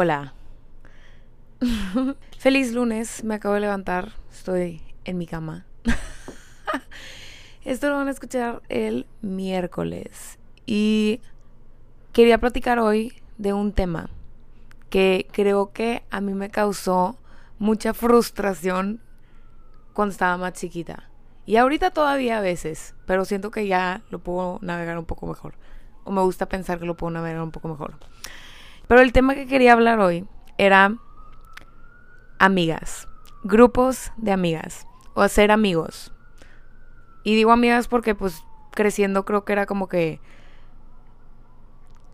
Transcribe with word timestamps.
Hola. 0.00 0.32
Feliz 2.38 2.72
lunes, 2.72 3.24
me 3.24 3.34
acabo 3.34 3.56
de 3.56 3.62
levantar, 3.62 4.12
estoy 4.30 4.80
en 5.04 5.18
mi 5.18 5.26
cama. 5.26 5.66
Esto 7.64 7.88
lo 7.88 7.96
van 7.96 8.06
a 8.06 8.12
escuchar 8.12 8.62
el 8.68 9.08
miércoles. 9.22 10.38
Y 10.66 11.20
quería 12.12 12.38
platicar 12.38 12.78
hoy 12.78 13.12
de 13.38 13.52
un 13.54 13.72
tema 13.72 14.08
que 14.88 15.26
creo 15.32 15.72
que 15.72 16.04
a 16.12 16.20
mí 16.20 16.32
me 16.32 16.50
causó 16.50 17.18
mucha 17.58 17.92
frustración 17.92 19.00
cuando 19.94 20.12
estaba 20.12 20.36
más 20.36 20.52
chiquita. 20.52 21.10
Y 21.44 21.56
ahorita 21.56 21.90
todavía 21.90 22.38
a 22.38 22.40
veces, 22.40 22.94
pero 23.04 23.24
siento 23.24 23.50
que 23.50 23.66
ya 23.66 24.02
lo 24.10 24.20
puedo 24.20 24.60
navegar 24.62 24.96
un 24.96 25.06
poco 25.06 25.26
mejor. 25.26 25.54
O 26.04 26.12
me 26.12 26.22
gusta 26.22 26.46
pensar 26.46 26.78
que 26.78 26.86
lo 26.86 26.96
puedo 26.96 27.10
navegar 27.10 27.42
un 27.42 27.50
poco 27.50 27.66
mejor. 27.66 27.94
Pero 28.88 29.00
el 29.02 29.12
tema 29.12 29.34
que 29.34 29.46
quería 29.46 29.74
hablar 29.74 30.00
hoy 30.00 30.26
era 30.56 30.96
amigas, 32.38 33.06
grupos 33.44 34.12
de 34.16 34.32
amigas 34.32 34.86
o 35.14 35.22
hacer 35.22 35.50
amigos. 35.50 36.12
Y 37.22 37.36
digo 37.36 37.52
amigas 37.52 37.86
porque 37.86 38.14
pues 38.14 38.42
creciendo 38.72 39.24
creo 39.24 39.44
que 39.44 39.52
era 39.52 39.66
como 39.66 39.88
que 39.88 40.20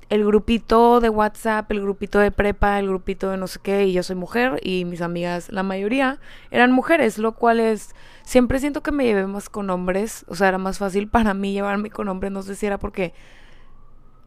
el 0.09 0.25
grupito 0.25 1.01
de 1.01 1.09
WhatsApp, 1.09 1.71
el 1.71 1.81
grupito 1.81 2.19
de 2.19 2.31
prepa, 2.31 2.79
el 2.79 2.89
grupito 2.89 3.31
de 3.31 3.37
no 3.37 3.47
sé 3.47 3.59
qué, 3.62 3.87
y 3.87 3.93
yo 3.93 4.03
soy 4.03 4.17
mujer 4.17 4.61
y 4.62 4.84
mis 4.84 5.01
amigas, 5.01 5.51
la 5.51 5.62
mayoría, 5.62 6.20
eran 6.51 6.73
mujeres, 6.73 7.19
lo 7.19 7.33
cual 7.33 7.61
es, 7.61 7.95
siempre 8.23 8.61
siento 8.61 8.83
que 8.83 8.93
me 8.93 9.05
llevé 9.05 9.27
más 9.27 9.48
con 9.48 9.70
hombres, 9.70 10.25
o 10.29 10.34
sea, 10.34 10.48
era 10.48 10.59
más 10.59 10.79
fácil 10.79 11.09
para 11.11 11.34
mí 11.34 11.53
llevarme 11.53 11.91
con 11.91 12.09
hombres, 12.09 12.33
no 12.33 12.43
sé 12.43 12.55
si 12.55 12.67
era 12.67 12.79
porque 12.79 13.15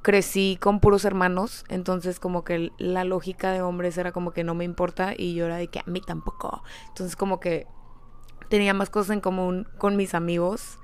crecí 0.07 0.57
con 0.61 0.79
puros 0.79 1.03
hermanos, 1.03 1.65
entonces 1.67 2.21
como 2.21 2.45
que 2.45 2.71
la 2.77 3.03
lógica 3.03 3.51
de 3.51 3.61
hombres 3.61 3.97
era 3.97 4.13
como 4.13 4.31
que 4.31 4.45
no 4.45 4.55
me 4.55 4.63
importa 4.63 5.11
y 5.17 5.33
yo 5.33 5.47
era 5.47 5.57
de 5.57 5.67
que 5.67 5.79
a 5.79 5.83
mí 5.85 5.99
tampoco. 5.99 6.63
Entonces 6.87 7.17
como 7.17 7.41
que 7.41 7.67
tenía 8.47 8.73
más 8.73 8.89
cosas 8.89 9.09
en 9.09 9.19
común 9.19 9.67
con 9.77 9.97
mis 9.97 10.13
amigos, 10.13 10.79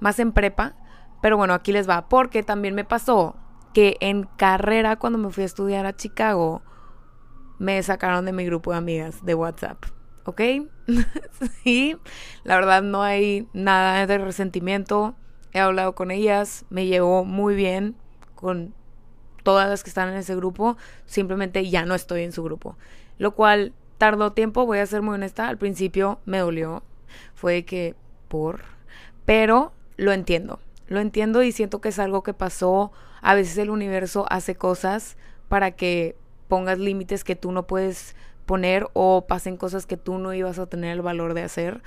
más 0.00 0.18
en 0.18 0.32
prepa. 0.32 0.74
Pero 1.22 1.38
bueno, 1.38 1.54
aquí 1.54 1.72
les 1.72 1.88
va, 1.88 2.10
porque 2.10 2.42
también 2.42 2.74
me 2.74 2.84
pasó 2.84 3.36
que 3.72 3.96
en 4.00 4.24
carrera 4.36 4.96
cuando 4.96 5.18
me 5.18 5.30
fui 5.30 5.44
a 5.44 5.46
estudiar 5.46 5.86
a 5.86 5.96
Chicago, 5.96 6.60
me 7.58 7.82
sacaron 7.82 8.26
de 8.26 8.34
mi 8.34 8.44
grupo 8.44 8.72
de 8.72 8.76
amigas 8.76 9.24
de 9.24 9.34
WhatsApp. 9.34 9.82
¿Ok? 10.26 10.42
sí, 11.64 11.96
la 12.44 12.56
verdad 12.56 12.82
no 12.82 13.02
hay 13.02 13.48
nada 13.54 14.06
de 14.06 14.18
resentimiento. 14.18 15.16
He 15.54 15.58
hablado 15.58 15.94
con 15.94 16.10
ellas, 16.10 16.66
me 16.68 16.84
llevó 16.84 17.24
muy 17.24 17.54
bien 17.54 17.96
con 18.38 18.72
todas 19.42 19.68
las 19.68 19.82
que 19.82 19.90
están 19.90 20.08
en 20.10 20.16
ese 20.16 20.36
grupo, 20.36 20.76
simplemente 21.06 21.68
ya 21.68 21.84
no 21.84 21.96
estoy 21.96 22.22
en 22.22 22.30
su 22.30 22.44
grupo. 22.44 22.76
Lo 23.18 23.34
cual 23.34 23.72
tardó 23.98 24.32
tiempo, 24.32 24.64
voy 24.64 24.78
a 24.78 24.86
ser 24.86 25.02
muy 25.02 25.16
honesta, 25.16 25.48
al 25.48 25.58
principio 25.58 26.20
me 26.24 26.38
dolió, 26.38 26.84
fue 27.34 27.64
que 27.64 27.96
por, 28.28 28.60
pero 29.24 29.72
lo 29.96 30.12
entiendo, 30.12 30.60
lo 30.86 31.00
entiendo 31.00 31.42
y 31.42 31.50
siento 31.50 31.80
que 31.80 31.88
es 31.88 31.98
algo 31.98 32.22
que 32.22 32.32
pasó, 32.32 32.92
a 33.22 33.34
veces 33.34 33.58
el 33.58 33.70
universo 33.70 34.24
hace 34.30 34.54
cosas 34.54 35.16
para 35.48 35.72
que 35.72 36.14
pongas 36.46 36.78
límites 36.78 37.24
que 37.24 37.34
tú 37.34 37.50
no 37.50 37.66
puedes 37.66 38.14
poner 38.46 38.86
o 38.92 39.26
pasen 39.26 39.56
cosas 39.56 39.84
que 39.84 39.96
tú 39.96 40.18
no 40.18 40.32
ibas 40.32 40.60
a 40.60 40.66
tener 40.66 40.92
el 40.92 41.02
valor 41.02 41.34
de 41.34 41.42
hacer. 41.42 41.82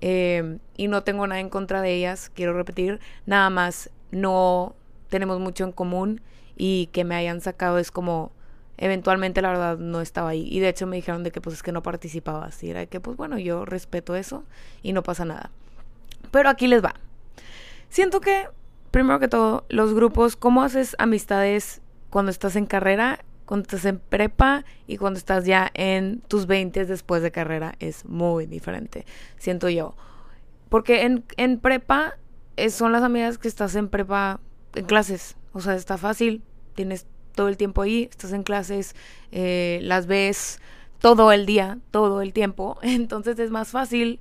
Eh, 0.00 0.58
y 0.76 0.86
no 0.86 1.02
tengo 1.02 1.26
nada 1.26 1.40
en 1.40 1.48
contra 1.48 1.82
de 1.82 1.94
ellas, 1.94 2.30
quiero 2.32 2.52
repetir, 2.52 3.00
nada 3.24 3.50
más 3.50 3.90
no 4.12 4.76
tenemos 5.16 5.40
mucho 5.40 5.64
en 5.64 5.72
común 5.72 6.20
y 6.56 6.90
que 6.92 7.04
me 7.04 7.14
hayan 7.14 7.40
sacado 7.40 7.78
es 7.78 7.90
como 7.90 8.32
eventualmente 8.76 9.40
la 9.40 9.48
verdad 9.48 9.78
no 9.78 10.02
estaba 10.02 10.28
ahí. 10.28 10.46
Y 10.50 10.60
de 10.60 10.68
hecho 10.68 10.86
me 10.86 10.96
dijeron 10.96 11.22
de 11.22 11.30
que 11.30 11.40
pues 11.40 11.56
es 11.56 11.62
que 11.62 11.72
no 11.72 11.82
participabas. 11.82 12.62
Y 12.62 12.70
era 12.70 12.84
que 12.84 13.00
pues 13.00 13.16
bueno 13.16 13.38
yo 13.38 13.64
respeto 13.64 14.14
eso 14.14 14.44
y 14.82 14.92
no 14.92 15.02
pasa 15.02 15.24
nada. 15.24 15.50
Pero 16.30 16.50
aquí 16.50 16.66
les 16.66 16.84
va. 16.84 16.94
Siento 17.88 18.20
que 18.20 18.48
primero 18.90 19.18
que 19.18 19.28
todo 19.28 19.64
los 19.70 19.94
grupos 19.94 20.36
cómo 20.36 20.62
haces 20.62 20.96
amistades 20.98 21.80
cuando 22.10 22.30
estás 22.30 22.56
en 22.56 22.66
carrera 22.66 23.20
cuando 23.46 23.62
estás 23.62 23.84
en 23.84 24.00
prepa 24.00 24.64
y 24.88 24.96
cuando 24.96 25.18
estás 25.18 25.44
ya 25.44 25.70
en 25.74 26.20
tus 26.26 26.46
20 26.46 26.84
después 26.84 27.22
de 27.22 27.30
carrera 27.30 27.76
es 27.78 28.04
muy 28.04 28.44
diferente 28.46 29.06
siento 29.38 29.70
yo. 29.70 29.94
Porque 30.68 31.02
en, 31.02 31.24
en 31.36 31.60
prepa 31.60 32.18
son 32.70 32.90
las 32.90 33.04
amigas 33.04 33.38
que 33.38 33.46
estás 33.46 33.76
en 33.76 33.88
prepa 33.88 34.40
en 34.76 34.84
clases. 34.84 35.36
O 35.52 35.60
sea, 35.60 35.74
está 35.74 35.98
fácil, 35.98 36.42
tienes 36.74 37.06
todo 37.34 37.48
el 37.48 37.56
tiempo 37.56 37.82
ahí, 37.82 38.08
estás 38.10 38.32
en 38.32 38.42
clases, 38.42 38.94
eh, 39.32 39.80
las 39.82 40.06
ves 40.06 40.60
todo 41.00 41.32
el 41.32 41.46
día, 41.46 41.78
todo 41.90 42.22
el 42.22 42.32
tiempo. 42.32 42.78
Entonces 42.82 43.38
es 43.38 43.50
más 43.50 43.68
fácil 43.68 44.20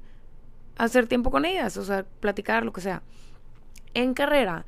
hacer 0.77 1.07
tiempo 1.07 1.31
con 1.31 1.45
ellas, 1.45 1.77
o 1.77 1.85
sea, 1.85 2.05
platicar, 2.19 2.65
lo 2.65 2.73
que 2.73 2.81
sea. 2.81 3.01
En 3.93 4.13
carrera, 4.13 4.65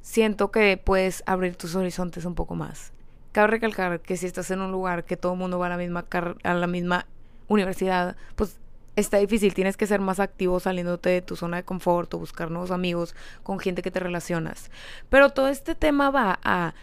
siento 0.00 0.50
que 0.50 0.76
puedes 0.76 1.22
abrir 1.26 1.56
tus 1.56 1.74
horizontes 1.74 2.24
un 2.24 2.34
poco 2.34 2.54
más. 2.54 2.92
Cabe 3.32 3.48
recalcar 3.48 4.00
que 4.00 4.16
si 4.16 4.26
estás 4.26 4.50
en 4.50 4.60
un 4.60 4.72
lugar 4.72 5.04
que 5.04 5.16
todo 5.16 5.32
el 5.32 5.38
mundo 5.38 5.58
va 5.58 5.66
a 5.66 5.70
la 5.70 5.76
misma, 5.76 6.06
a 6.42 6.54
la 6.54 6.66
misma 6.66 7.06
universidad, 7.48 8.16
pues 8.34 8.58
está 8.96 9.18
difícil, 9.18 9.54
tienes 9.54 9.76
que 9.76 9.86
ser 9.86 10.00
más 10.00 10.18
activo 10.20 10.58
saliéndote 10.58 11.10
de 11.10 11.22
tu 11.22 11.36
zona 11.36 11.58
de 11.58 11.64
confort 11.64 12.12
o 12.14 12.18
buscar 12.18 12.50
nuevos 12.50 12.70
amigos 12.70 13.14
con 13.42 13.58
gente 13.58 13.82
que 13.82 13.90
te 13.90 14.00
relacionas. 14.00 14.70
Pero 15.08 15.30
todo 15.30 15.48
este 15.48 15.74
tema 15.74 16.10
va 16.10 16.40
a... 16.42 16.74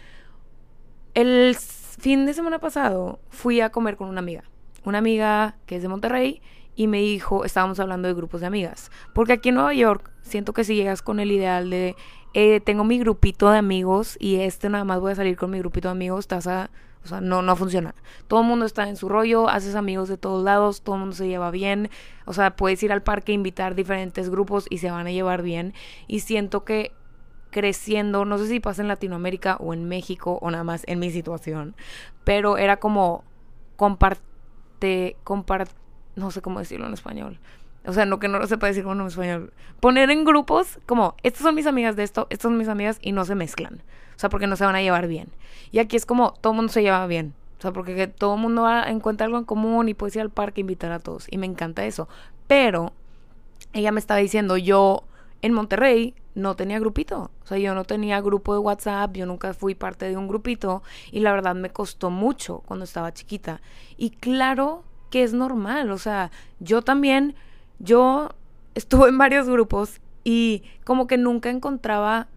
El 1.12 1.54
fin 1.56 2.26
de 2.26 2.34
semana 2.34 2.58
pasado 2.58 3.20
fui 3.30 3.60
a 3.60 3.70
comer 3.70 3.96
con 3.96 4.08
una 4.08 4.20
amiga, 4.20 4.44
una 4.84 4.98
amiga 4.98 5.56
que 5.66 5.76
es 5.76 5.82
de 5.82 5.88
Monterrey 5.88 6.40
y 6.76 6.86
me 6.88 6.98
dijo, 6.98 7.44
estábamos 7.44 7.78
hablando 7.78 8.08
de 8.08 8.14
grupos 8.14 8.40
de 8.40 8.48
amigas, 8.48 8.90
porque 9.12 9.34
aquí 9.34 9.50
en 9.50 9.56
Nueva 9.56 9.74
York 9.74 10.10
siento 10.22 10.52
que 10.52 10.64
si 10.64 10.74
llegas 10.74 11.02
con 11.02 11.20
el 11.20 11.30
ideal 11.30 11.70
de, 11.70 11.94
eh, 12.34 12.60
tengo 12.60 12.82
mi 12.82 12.98
grupito 12.98 13.48
de 13.50 13.58
amigos 13.58 14.16
y 14.18 14.36
este 14.36 14.68
nada 14.68 14.84
más 14.84 14.98
voy 14.98 15.12
a 15.12 15.14
salir 15.14 15.36
con 15.36 15.50
mi 15.50 15.58
grupito 15.58 15.88
de 15.88 15.92
amigos, 15.92 16.20
estás 16.20 16.48
a 16.48 16.70
o 17.04 17.08
sea, 17.08 17.20
no, 17.20 17.42
no 17.42 17.54
funciona. 17.54 17.94
Todo 18.28 18.40
el 18.40 18.46
mundo 18.46 18.64
está 18.64 18.88
en 18.88 18.96
su 18.96 19.08
rollo, 19.08 19.48
haces 19.48 19.74
amigos 19.74 20.08
de 20.08 20.16
todos 20.16 20.42
lados, 20.42 20.82
todo 20.82 20.96
el 20.96 21.00
mundo 21.00 21.14
se 21.14 21.28
lleva 21.28 21.50
bien. 21.50 21.90
O 22.24 22.32
sea, 22.32 22.56
puedes 22.56 22.82
ir 22.82 22.92
al 22.92 23.02
parque, 23.02 23.32
invitar 23.32 23.74
diferentes 23.74 24.30
grupos 24.30 24.66
y 24.70 24.78
se 24.78 24.90
van 24.90 25.06
a 25.06 25.12
llevar 25.12 25.42
bien. 25.42 25.74
Y 26.06 26.20
siento 26.20 26.64
que 26.64 26.92
creciendo, 27.50 28.24
no 28.24 28.38
sé 28.38 28.48
si 28.48 28.58
pasa 28.58 28.82
en 28.82 28.88
Latinoamérica 28.88 29.56
o 29.60 29.74
en 29.74 29.84
México 29.84 30.38
o 30.40 30.50
nada 30.50 30.64
más 30.64 30.82
en 30.86 30.98
mi 30.98 31.10
situación, 31.10 31.76
pero 32.24 32.56
era 32.56 32.78
como 32.78 33.22
comparte, 33.76 35.16
comparte, 35.22 35.72
no 36.16 36.30
sé 36.32 36.42
cómo 36.42 36.58
decirlo 36.58 36.86
en 36.86 36.94
español. 36.94 37.38
O 37.86 37.92
sea, 37.92 38.06
no 38.06 38.18
que 38.18 38.28
no 38.28 38.38
lo 38.38 38.46
sepa 38.46 38.66
decir 38.66 38.84
en 38.86 39.00
español. 39.02 39.52
Poner 39.80 40.10
en 40.10 40.24
grupos 40.24 40.78
como, 40.86 41.14
estas 41.22 41.42
son 41.42 41.54
mis 41.54 41.66
amigas 41.66 41.96
de 41.96 42.02
esto, 42.02 42.26
estas 42.30 42.50
son 42.50 42.56
mis 42.56 42.68
amigas 42.68 42.98
y 43.02 43.12
no 43.12 43.24
se 43.24 43.34
mezclan. 43.34 43.82
O 44.16 44.18
sea, 44.18 44.30
porque 44.30 44.46
no 44.46 44.56
se 44.56 44.64
van 44.64 44.76
a 44.76 44.82
llevar 44.82 45.06
bien. 45.06 45.28
Y 45.72 45.80
aquí 45.80 45.96
es 45.96 46.06
como, 46.06 46.32
todo 46.40 46.52
el 46.52 46.56
mundo 46.56 46.72
se 46.72 46.82
lleva 46.82 47.06
bien. 47.06 47.34
O 47.58 47.62
sea, 47.62 47.72
porque 47.72 48.06
todo 48.06 48.34
el 48.34 48.40
mundo 48.40 48.62
va, 48.62 48.84
encuentra 48.90 49.26
algo 49.26 49.38
en 49.38 49.44
común 49.44 49.88
y 49.88 49.94
puedes 49.94 50.16
ir 50.16 50.22
al 50.22 50.30
parque 50.30 50.60
e 50.60 50.62
invitar 50.62 50.92
a 50.92 50.98
todos. 50.98 51.26
Y 51.30 51.38
me 51.38 51.46
encanta 51.46 51.84
eso. 51.84 52.08
Pero 52.46 52.92
ella 53.72 53.92
me 53.92 54.00
estaba 54.00 54.20
diciendo, 54.20 54.56
yo 54.56 55.04
en 55.42 55.52
Monterrey 55.52 56.14
no 56.34 56.56
tenía 56.56 56.78
grupito. 56.78 57.30
O 57.42 57.46
sea, 57.46 57.58
yo 57.58 57.74
no 57.74 57.84
tenía 57.84 58.20
grupo 58.20 58.54
de 58.54 58.60
WhatsApp, 58.60 59.14
yo 59.14 59.26
nunca 59.26 59.52
fui 59.54 59.74
parte 59.74 60.08
de 60.08 60.16
un 60.16 60.28
grupito. 60.28 60.82
Y 61.10 61.20
la 61.20 61.32
verdad 61.32 61.54
me 61.54 61.70
costó 61.70 62.10
mucho 62.10 62.62
cuando 62.66 62.84
estaba 62.84 63.12
chiquita. 63.12 63.60
Y 63.96 64.10
claro 64.10 64.84
que 65.10 65.22
es 65.22 65.32
normal. 65.32 65.90
O 65.90 65.98
sea, 65.98 66.30
yo 66.60 66.82
también, 66.82 67.34
yo 67.78 68.30
estuve 68.74 69.08
en 69.08 69.18
varios 69.18 69.48
grupos 69.48 70.00
y 70.24 70.62
como 70.84 71.06
que 71.06 71.18
nunca 71.18 71.50
encontraba 71.50 72.28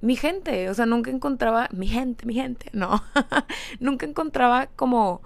mi 0.00 0.16
gente, 0.16 0.68
o 0.68 0.74
sea, 0.74 0.86
nunca 0.86 1.10
encontraba 1.10 1.68
mi 1.72 1.86
gente, 1.86 2.26
mi 2.26 2.34
gente, 2.34 2.66
no, 2.72 3.02
nunca 3.80 4.06
encontraba 4.06 4.66
como 4.76 5.22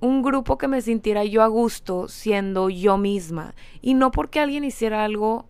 un 0.00 0.22
grupo 0.22 0.58
que 0.58 0.68
me 0.68 0.82
sintiera 0.82 1.24
yo 1.24 1.42
a 1.42 1.46
gusto 1.46 2.08
siendo 2.08 2.68
yo 2.68 2.98
misma. 2.98 3.54
Y 3.80 3.94
no 3.94 4.10
porque 4.10 4.40
alguien 4.40 4.64
hiciera 4.64 5.04
algo 5.04 5.46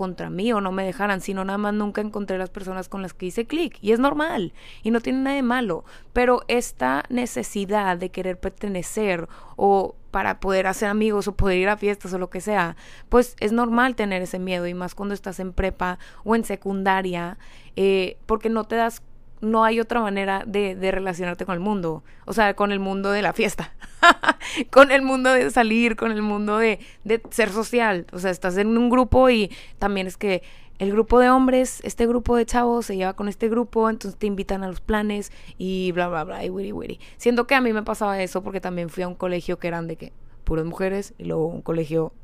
contra 0.00 0.30
mí 0.30 0.50
o 0.50 0.62
no 0.62 0.72
me 0.72 0.82
dejaran, 0.82 1.20
sino 1.20 1.44
nada 1.44 1.58
más 1.58 1.74
nunca 1.74 2.00
encontré 2.00 2.38
las 2.38 2.48
personas 2.48 2.88
con 2.88 3.02
las 3.02 3.12
que 3.12 3.26
hice 3.26 3.44
clic. 3.44 3.76
Y 3.82 3.92
es 3.92 3.98
normal, 3.98 4.54
y 4.82 4.92
no 4.92 5.02
tiene 5.02 5.18
nada 5.18 5.36
de 5.36 5.42
malo. 5.42 5.84
Pero 6.14 6.40
esta 6.48 7.04
necesidad 7.10 7.98
de 7.98 8.08
querer 8.08 8.40
pertenecer 8.40 9.28
o 9.56 9.96
para 10.10 10.40
poder 10.40 10.68
hacer 10.68 10.88
amigos 10.88 11.28
o 11.28 11.36
poder 11.36 11.58
ir 11.58 11.68
a 11.68 11.76
fiestas 11.76 12.14
o 12.14 12.18
lo 12.18 12.30
que 12.30 12.40
sea, 12.40 12.76
pues 13.10 13.36
es 13.40 13.52
normal 13.52 13.94
tener 13.94 14.22
ese 14.22 14.38
miedo 14.38 14.66
y 14.66 14.72
más 14.72 14.94
cuando 14.94 15.14
estás 15.14 15.38
en 15.38 15.52
prepa 15.52 15.98
o 16.24 16.34
en 16.34 16.44
secundaria, 16.44 17.36
eh, 17.76 18.16
porque 18.24 18.48
no 18.48 18.64
te 18.64 18.76
das 18.76 19.02
no 19.40 19.64
hay 19.64 19.80
otra 19.80 20.00
manera 20.00 20.44
de, 20.46 20.74
de, 20.74 20.90
relacionarte 20.90 21.46
con 21.46 21.54
el 21.54 21.60
mundo. 21.60 22.02
O 22.26 22.32
sea, 22.32 22.54
con 22.54 22.72
el 22.72 22.80
mundo 22.80 23.10
de 23.10 23.22
la 23.22 23.32
fiesta. 23.32 23.72
con 24.70 24.90
el 24.90 25.02
mundo 25.02 25.32
de 25.32 25.50
salir, 25.50 25.96
con 25.96 26.12
el 26.12 26.22
mundo 26.22 26.58
de, 26.58 26.80
de, 27.04 27.22
ser 27.30 27.50
social. 27.50 28.06
O 28.12 28.18
sea, 28.18 28.30
estás 28.30 28.56
en 28.56 28.76
un 28.76 28.90
grupo 28.90 29.30
y 29.30 29.50
también 29.78 30.06
es 30.06 30.16
que 30.16 30.42
el 30.78 30.92
grupo 30.92 31.20
de 31.20 31.28
hombres, 31.28 31.80
este 31.84 32.06
grupo 32.06 32.36
de 32.36 32.46
chavos 32.46 32.86
se 32.86 32.96
lleva 32.96 33.12
con 33.12 33.28
este 33.28 33.50
grupo, 33.50 33.90
entonces 33.90 34.18
te 34.18 34.26
invitan 34.26 34.62
a 34.64 34.66
los 34.66 34.80
planes 34.80 35.30
y 35.58 35.92
bla, 35.92 36.08
bla, 36.08 36.24
bla, 36.24 36.44
y 36.44 36.48
wiri, 36.48 36.72
wiri. 36.72 37.00
Siento 37.18 37.46
que 37.46 37.54
a 37.54 37.60
mí 37.60 37.72
me 37.72 37.82
pasaba 37.82 38.22
eso 38.22 38.42
porque 38.42 38.62
también 38.62 38.88
fui 38.88 39.02
a 39.02 39.08
un 39.08 39.14
colegio 39.14 39.58
que 39.58 39.68
eran 39.68 39.86
de 39.86 39.96
que 39.96 40.12
puras 40.44 40.64
mujeres 40.64 41.12
y 41.18 41.24
luego 41.24 41.46
un 41.46 41.60
colegio 41.60 42.14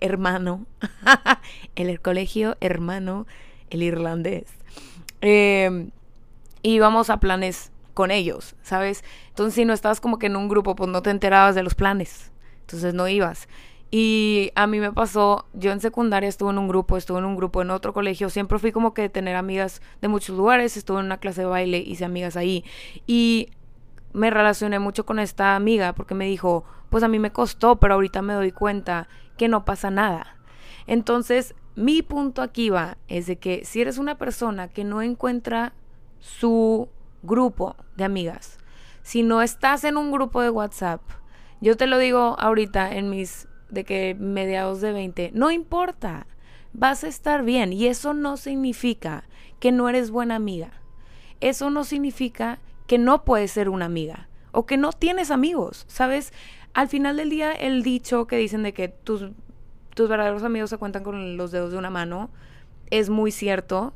hermano, 0.00 0.66
el 1.74 2.00
colegio 2.00 2.56
hermano, 2.60 3.26
el 3.70 3.82
irlandés. 3.82 4.44
Eh, 5.22 5.88
íbamos 6.62 7.10
a 7.10 7.20
planes 7.20 7.72
con 7.94 8.10
ellos, 8.10 8.56
¿sabes? 8.62 9.04
Entonces 9.28 9.54
si 9.54 9.64
no 9.64 9.72
estabas 9.72 10.00
como 10.00 10.18
que 10.18 10.26
en 10.26 10.36
un 10.36 10.48
grupo, 10.48 10.76
pues 10.76 10.88
no 10.88 11.02
te 11.02 11.10
enterabas 11.10 11.54
de 11.54 11.62
los 11.62 11.74
planes, 11.74 12.32
entonces 12.60 12.94
no 12.94 13.08
ibas. 13.08 13.48
Y 13.90 14.52
a 14.54 14.68
mí 14.68 14.78
me 14.78 14.92
pasó, 14.92 15.46
yo 15.52 15.72
en 15.72 15.80
secundaria 15.80 16.28
estuve 16.28 16.50
en 16.50 16.58
un 16.58 16.68
grupo, 16.68 16.96
estuve 16.96 17.18
en 17.18 17.24
un 17.24 17.36
grupo 17.36 17.60
en 17.60 17.70
otro 17.70 17.92
colegio, 17.92 18.30
siempre 18.30 18.58
fui 18.60 18.70
como 18.70 18.94
que 18.94 19.08
tener 19.08 19.34
amigas 19.34 19.82
de 20.00 20.06
muchos 20.06 20.36
lugares, 20.36 20.76
estuve 20.76 21.00
en 21.00 21.06
una 21.06 21.18
clase 21.18 21.40
de 21.40 21.48
baile, 21.48 21.78
hice 21.78 22.04
amigas 22.04 22.36
ahí. 22.36 22.64
Y 23.08 23.48
me 24.12 24.30
relacioné 24.30 24.78
mucho 24.78 25.04
con 25.04 25.18
esta 25.18 25.56
amiga 25.56 25.92
porque 25.92 26.14
me 26.14 26.26
dijo, 26.26 26.64
pues 26.88 27.02
a 27.02 27.08
mí 27.08 27.18
me 27.18 27.32
costó, 27.32 27.76
pero 27.80 27.94
ahorita 27.94 28.22
me 28.22 28.34
doy 28.34 28.52
cuenta 28.52 29.08
que 29.36 29.48
no 29.48 29.64
pasa 29.64 29.90
nada. 29.90 30.36
Entonces, 30.86 31.54
mi 31.74 32.02
punto 32.02 32.42
aquí 32.42 32.70
va, 32.70 32.96
es 33.08 33.26
de 33.26 33.38
que 33.38 33.64
si 33.64 33.80
eres 33.80 33.98
una 33.98 34.18
persona 34.18 34.68
que 34.68 34.84
no 34.84 35.02
encuentra 35.02 35.72
su 36.20 36.88
grupo 37.22 37.76
de 37.96 38.04
amigas, 38.04 38.58
si 39.02 39.22
no 39.22 39.42
estás 39.42 39.84
en 39.84 39.96
un 39.96 40.12
grupo 40.12 40.40
de 40.42 40.50
WhatsApp, 40.50 41.00
yo 41.60 41.76
te 41.76 41.86
lo 41.86 41.98
digo 41.98 42.36
ahorita 42.38 42.94
en 42.94 43.10
mis 43.10 43.48
de 43.68 43.84
que 43.84 44.16
mediados 44.18 44.80
de 44.80 44.92
20, 44.92 45.30
no 45.34 45.50
importa, 45.50 46.26
vas 46.72 47.04
a 47.04 47.08
estar 47.08 47.44
bien 47.44 47.72
y 47.72 47.86
eso 47.86 48.14
no 48.14 48.36
significa 48.36 49.24
que 49.58 49.72
no 49.72 49.88
eres 49.88 50.10
buena 50.10 50.36
amiga. 50.36 50.72
Eso 51.40 51.70
no 51.70 51.84
significa 51.84 52.58
que 52.86 52.98
no 52.98 53.24
puedes 53.24 53.52
ser 53.52 53.68
una 53.68 53.86
amiga 53.86 54.28
o 54.52 54.66
que 54.66 54.76
no 54.76 54.92
tienes 54.92 55.30
amigos, 55.30 55.84
¿sabes? 55.88 56.32
Al 56.74 56.88
final 56.88 57.16
del 57.16 57.30
día 57.30 57.52
el 57.52 57.82
dicho 57.82 58.26
que 58.26 58.36
dicen 58.36 58.62
de 58.62 58.72
que 58.72 58.88
tus, 58.88 59.30
tus 59.94 60.08
verdaderos 60.08 60.42
amigos 60.42 60.70
se 60.70 60.78
cuentan 60.78 61.04
con 61.04 61.36
los 61.36 61.50
dedos 61.50 61.72
de 61.72 61.78
una 61.78 61.90
mano 61.90 62.30
es 62.90 63.08
muy 63.08 63.30
cierto. 63.30 63.94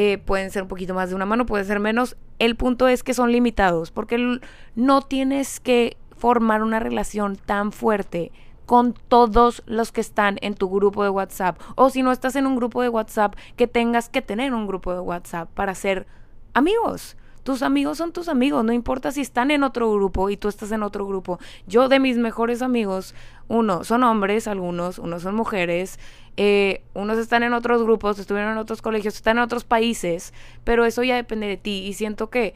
Eh, 0.00 0.16
pueden 0.16 0.52
ser 0.52 0.62
un 0.62 0.68
poquito 0.68 0.94
más 0.94 1.08
de 1.08 1.16
una 1.16 1.26
mano, 1.26 1.44
pueden 1.44 1.66
ser 1.66 1.80
menos. 1.80 2.16
El 2.38 2.54
punto 2.54 2.86
es 2.86 3.02
que 3.02 3.14
son 3.14 3.32
limitados 3.32 3.90
porque 3.90 4.38
no 4.76 5.02
tienes 5.02 5.58
que 5.58 5.96
formar 6.16 6.62
una 6.62 6.78
relación 6.78 7.34
tan 7.34 7.72
fuerte 7.72 8.30
con 8.64 8.94
todos 8.94 9.64
los 9.66 9.90
que 9.90 10.00
están 10.00 10.38
en 10.40 10.54
tu 10.54 10.70
grupo 10.70 11.02
de 11.02 11.10
WhatsApp. 11.10 11.60
O 11.74 11.90
si 11.90 12.04
no 12.04 12.12
estás 12.12 12.36
en 12.36 12.46
un 12.46 12.54
grupo 12.54 12.80
de 12.80 12.90
WhatsApp, 12.90 13.34
que 13.56 13.66
tengas 13.66 14.08
que 14.08 14.22
tener 14.22 14.54
un 14.54 14.68
grupo 14.68 14.92
de 14.92 15.00
WhatsApp 15.00 15.50
para 15.52 15.74
ser 15.74 16.06
amigos. 16.54 17.16
Tus 17.48 17.62
amigos 17.62 17.96
son 17.96 18.12
tus 18.12 18.28
amigos, 18.28 18.62
no 18.62 18.74
importa 18.74 19.10
si 19.10 19.22
están 19.22 19.50
en 19.50 19.62
otro 19.62 19.90
grupo 19.90 20.28
y 20.28 20.36
tú 20.36 20.48
estás 20.48 20.70
en 20.70 20.82
otro 20.82 21.06
grupo. 21.06 21.38
Yo 21.66 21.88
de 21.88 21.98
mis 21.98 22.18
mejores 22.18 22.60
amigos, 22.60 23.14
uno 23.48 23.84
son 23.84 24.04
hombres, 24.04 24.46
algunos, 24.46 24.98
unos 24.98 25.22
son 25.22 25.34
mujeres, 25.34 25.98
eh, 26.36 26.82
unos 26.92 27.16
están 27.16 27.42
en 27.42 27.54
otros 27.54 27.82
grupos, 27.82 28.18
estuvieron 28.18 28.52
en 28.52 28.58
otros 28.58 28.82
colegios, 28.82 29.14
están 29.14 29.38
en 29.38 29.44
otros 29.44 29.64
países, 29.64 30.34
pero 30.62 30.84
eso 30.84 31.02
ya 31.02 31.16
depende 31.16 31.46
de 31.46 31.56
ti 31.56 31.86
y 31.86 31.94
siento 31.94 32.28
que 32.28 32.52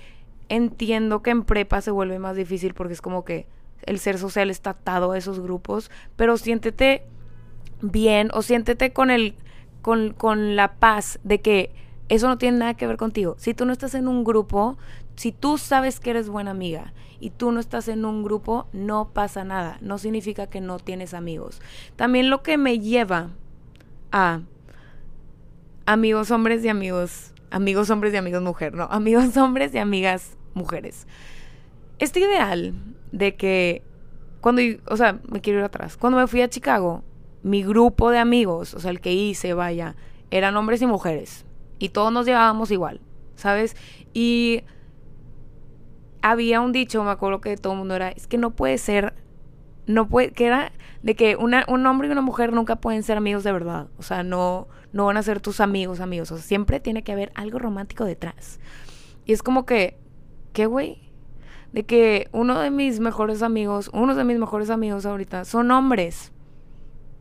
entiendo 0.51 1.23
que 1.23 1.31
en 1.31 1.45
prepa 1.45 1.81
se 1.81 1.91
vuelve 1.91 2.19
más 2.19 2.37
difícil 2.37 2.75
porque 2.75 2.93
es 2.93 3.01
como 3.01 3.25
que 3.25 3.47
el 3.87 3.99
ser 3.99 4.19
social 4.19 4.51
está 4.51 4.71
atado 4.73 5.13
a 5.13 5.17
esos 5.17 5.41
grupos, 5.41 5.91
pero 6.17 6.37
siéntete 6.37 7.03
bien 7.81 8.29
o 8.35 8.43
siéntete 8.43 8.93
con 8.93 9.11
el 9.11 9.37
con, 9.81 10.13
con 10.13 10.55
la 10.55 10.75
paz 10.75 11.19
de 11.25 11.41
que 11.41 11.82
eso 12.13 12.29
no 12.29 12.37
tiene 12.37 12.59
nada 12.59 12.75
que 12.75 12.87
ver 12.87 12.99
contigo. 12.99 13.37
Si 13.39 13.55
tú 13.55 13.65
no 13.65 13.73
estás 13.73 13.95
en 13.95 14.07
un 14.07 14.23
grupo, 14.23 14.77
si 15.17 15.33
tú 15.33 15.57
sabes 15.57 15.99
que 15.99 16.11
eres 16.11 16.29
buena 16.29 16.51
amiga 16.51 16.93
y 17.21 17.31
tú 17.31 17.53
no 17.53 17.59
estás 17.59 17.89
en 17.89 18.05
un 18.05 18.23
grupo, 18.23 18.67
no 18.75 19.09
pasa 19.15 19.45
nada. 19.45 19.79
No 19.81 19.97
significa 19.97 20.47
que 20.47 20.61
no 20.61 20.79
tienes 20.79 21.15
amigos. 21.15 21.63
También 21.97 22.29
lo 22.29 22.43
que 22.43 22.59
me 22.59 22.79
lleva 22.81 23.31
a 24.11 24.43
amigos 25.87 26.31
hombres 26.31 26.63
y 26.63 26.69
amigos, 26.69 27.33
amigos 27.51 27.89
hombres 27.89 28.13
y 28.13 28.19
amigos 28.19 28.43
mujeres, 28.43 28.75
no, 28.75 28.85
amigos 28.91 29.35
hombres 29.39 29.75
y 29.75 29.79
amigas 29.79 30.37
mujeres. 30.53 31.07
Este 31.99 32.21
ideal 32.21 32.75
de 33.11 33.37
que 33.37 33.85
cuando, 34.43 34.61
o 34.87 34.99
sea, 34.99 35.19
me 35.31 35.41
quiero 35.41 35.61
ir 35.61 35.65
atrás, 35.65 35.97
cuando 35.97 36.19
me 36.19 36.27
fui 36.27 36.43
a 36.43 36.51
Chicago, 36.51 37.05
mi 37.43 37.63
grupo 37.63 38.11
de 38.11 38.19
amigos, 38.19 38.75
o 38.75 38.81
sea, 38.81 38.91
el 38.91 39.01
que 39.01 39.15
hice, 39.15 39.55
vaya, 39.55 39.97
eran 40.31 40.55
hombres 40.59 40.83
y 40.83 40.87
mujeres. 40.87 41.47
Y 41.83 41.89
todos 41.89 42.13
nos 42.13 42.27
llevábamos 42.27 42.71
igual, 42.71 43.01
¿sabes? 43.35 43.77
Y 44.15 44.63
había 46.23 46.61
un 46.61 46.71
dicho, 46.71 47.03
me 47.03 47.11
acuerdo 47.11 47.41
que 47.41 47.57
todo 47.57 47.73
el 47.73 47.81
mundo 47.81 47.97
era, 47.97 48.11
es 48.11 48.29
que 48.29 48.39
no 48.39 48.53
puede 48.53 48.79
ser, 48.79 49.15
no 49.87 50.09
puede, 50.09 50.31
que 50.31 50.47
era 50.47 50.71
de 51.03 51.17
que 51.17 51.35
un 51.35 51.55
hombre 51.87 52.07
y 52.07 52.13
una 52.13 52.21
mujer 52.21 52.53
nunca 52.53 52.77
pueden 52.77 53.03
ser 53.03 53.17
amigos 53.17 53.43
de 53.43 53.51
verdad. 53.51 53.89
O 53.99 54.03
sea, 54.03 54.23
no, 54.23 54.69
no 54.93 55.07
van 55.07 55.17
a 55.17 55.23
ser 55.25 55.41
tus 55.41 55.59
amigos, 55.59 55.99
amigos. 55.99 56.31
O 56.31 56.37
sea, 56.37 56.45
siempre 56.45 56.79
tiene 56.79 57.03
que 57.03 57.11
haber 57.11 57.33
algo 57.35 57.59
romántico 57.59 58.05
detrás. 58.05 58.61
Y 59.25 59.33
es 59.33 59.43
como 59.43 59.67
que, 59.67 59.99
¿qué 60.53 60.67
güey? 60.67 61.03
de 61.73 61.85
que 61.85 62.29
uno 62.33 62.61
de 62.61 62.71
mis 62.71 63.01
mejores 63.01 63.43
amigos, 63.43 63.91
uno 63.93 64.15
de 64.15 64.25
mis 64.25 64.39
mejores 64.39 64.71
amigos 64.71 65.07
ahorita 65.07 65.45
son 65.45 65.71
hombres. 65.71 66.31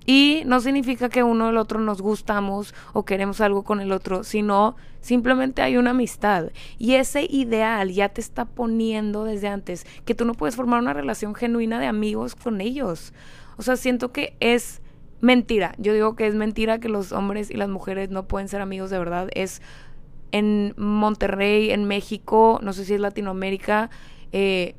Y 0.06 0.44
no 0.46 0.60
significa 0.60 1.10
que 1.10 1.24
uno 1.24 1.48
del 1.48 1.58
otro 1.58 1.80
nos 1.80 2.02
gustamos 2.02 2.74
o 2.94 3.06
queremos 3.06 3.40
algo 3.40 3.64
con 3.64 3.82
el 3.82 3.92
otro, 3.92 4.24
sino 4.24 4.76
simplemente 5.00 5.62
hay 5.62 5.78
una 5.78 5.92
amistad. 5.92 6.52
Y 6.80 6.96
ese 6.96 7.24
ideal 7.30 7.92
ya 7.92 8.10
te 8.10 8.22
está 8.22 8.46
poniendo 8.46 9.24
desde 9.24 9.48
antes 9.48 9.86
que 10.06 10.16
tú 10.16 10.26
no 10.26 10.34
puedes 10.34 10.56
formar 10.56 10.82
una 10.82 10.94
relación 10.94 11.36
genuina 11.36 11.80
de 11.80 11.86
amigos 11.86 12.36
con 12.36 12.62
ellos. 12.62 13.14
O 13.58 13.62
sea, 13.62 13.76
siento 13.76 14.12
que 14.12 14.36
es 14.40 14.82
mentira. 15.22 15.76
Yo 15.78 15.94
digo 15.94 16.16
que 16.16 16.26
es 16.26 16.36
mentira 16.36 16.80
que 16.80 16.90
los 16.90 17.12
hombres 17.12 17.52
y 17.52 17.56
las 17.56 17.70
mujeres 17.70 18.10
no 18.10 18.28
pueden 18.28 18.48
ser 18.48 18.62
amigos 18.62 18.90
de 18.90 18.98
verdad. 18.98 19.30
Es 19.36 19.62
en 20.32 20.74
Monterrey, 20.78 21.72
en 21.72 21.86
México, 21.86 22.60
no 22.64 22.74
sé 22.74 22.86
si 22.86 22.96
es 22.96 23.00
Latinoamérica, 23.00 23.90
eh, 24.32 24.76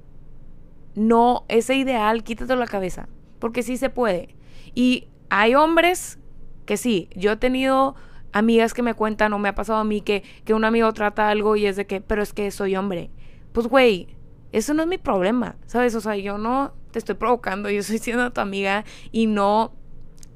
no, 0.95 1.45
ese 1.49 1.77
ideal, 1.77 2.25
quítatelo 2.25 2.59
la 2.59 2.67
cabeza, 2.67 3.09
porque 3.39 3.63
sí 3.63 3.77
se 3.77 3.91
puede. 3.91 4.35
Y 4.75 5.09
hay 5.35 5.55
hombres 5.55 6.19
que 6.67 6.77
sí, 6.77 7.09
yo 7.17 7.33
he 7.33 7.37
tenido 7.37 7.95
amigas 8.33 8.75
que 8.75 8.83
me 8.83 8.93
cuentan 8.93 9.33
o 9.33 9.39
me 9.39 9.49
ha 9.49 9.55
pasado 9.55 9.79
a 9.79 9.85
mí 9.85 10.03
que, 10.03 10.23
que 10.45 10.53
un 10.53 10.67
amigo 10.67 10.93
trata 10.93 11.31
algo 11.31 11.57
y 11.57 11.65
es 11.65 11.77
de 11.77 11.87
que, 11.87 12.03
pero 12.03 12.23
es 12.23 12.35
que 12.35 12.51
soy 12.51 12.77
hombre. 12.77 13.11
Pues 13.53 13.67
güey, 13.67 14.09
eso 14.53 14.75
no 14.75 14.83
es 14.83 14.89
mi 14.89 14.99
problema, 14.99 15.57
¿sabes? 15.65 15.95
O 15.95 16.03
sea, 16.03 16.17
yo 16.17 16.37
no 16.37 16.75
te 16.91 16.99
estoy 16.99 17.15
provocando, 17.15 17.71
yo 17.71 17.81
estoy 17.81 17.97
siendo 17.99 18.31
tu 18.31 18.43
amiga 18.43 18.85
y 19.11 19.27
no, 19.27 19.73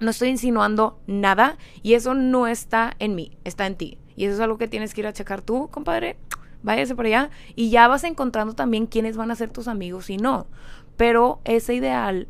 no 0.00 0.09
estoy 0.09 0.30
insinuando 0.30 0.99
nada 1.06 1.59
y 1.82 1.92
eso 1.92 2.14
no 2.14 2.47
está 2.47 2.94
en 2.99 3.14
mí, 3.14 3.37
está 3.44 3.66
en 3.66 3.76
ti. 3.76 3.99
Y 4.16 4.25
eso 4.25 4.37
es 4.37 4.40
algo 4.40 4.56
que 4.56 4.66
tienes 4.66 4.94
que 4.94 5.02
ir 5.02 5.09
a 5.09 5.12
checar 5.12 5.42
tú, 5.42 5.68
compadre 5.70 6.16
váyase 6.62 6.97
por 6.97 7.04
allá 7.04 7.28
y 7.54 7.68
ya 7.68 7.87
vas 7.87 8.02
encontrando 8.02 8.54
también 8.54 8.87
quiénes 8.87 9.18
van 9.18 9.30
a 9.30 9.37
ser 9.37 9.50
tus 9.50 9.68
amigos 9.68 10.09
y 10.09 10.16
no. 10.16 10.47
Pero 10.97 11.40
ese 11.44 11.75
ideal, 11.75 12.28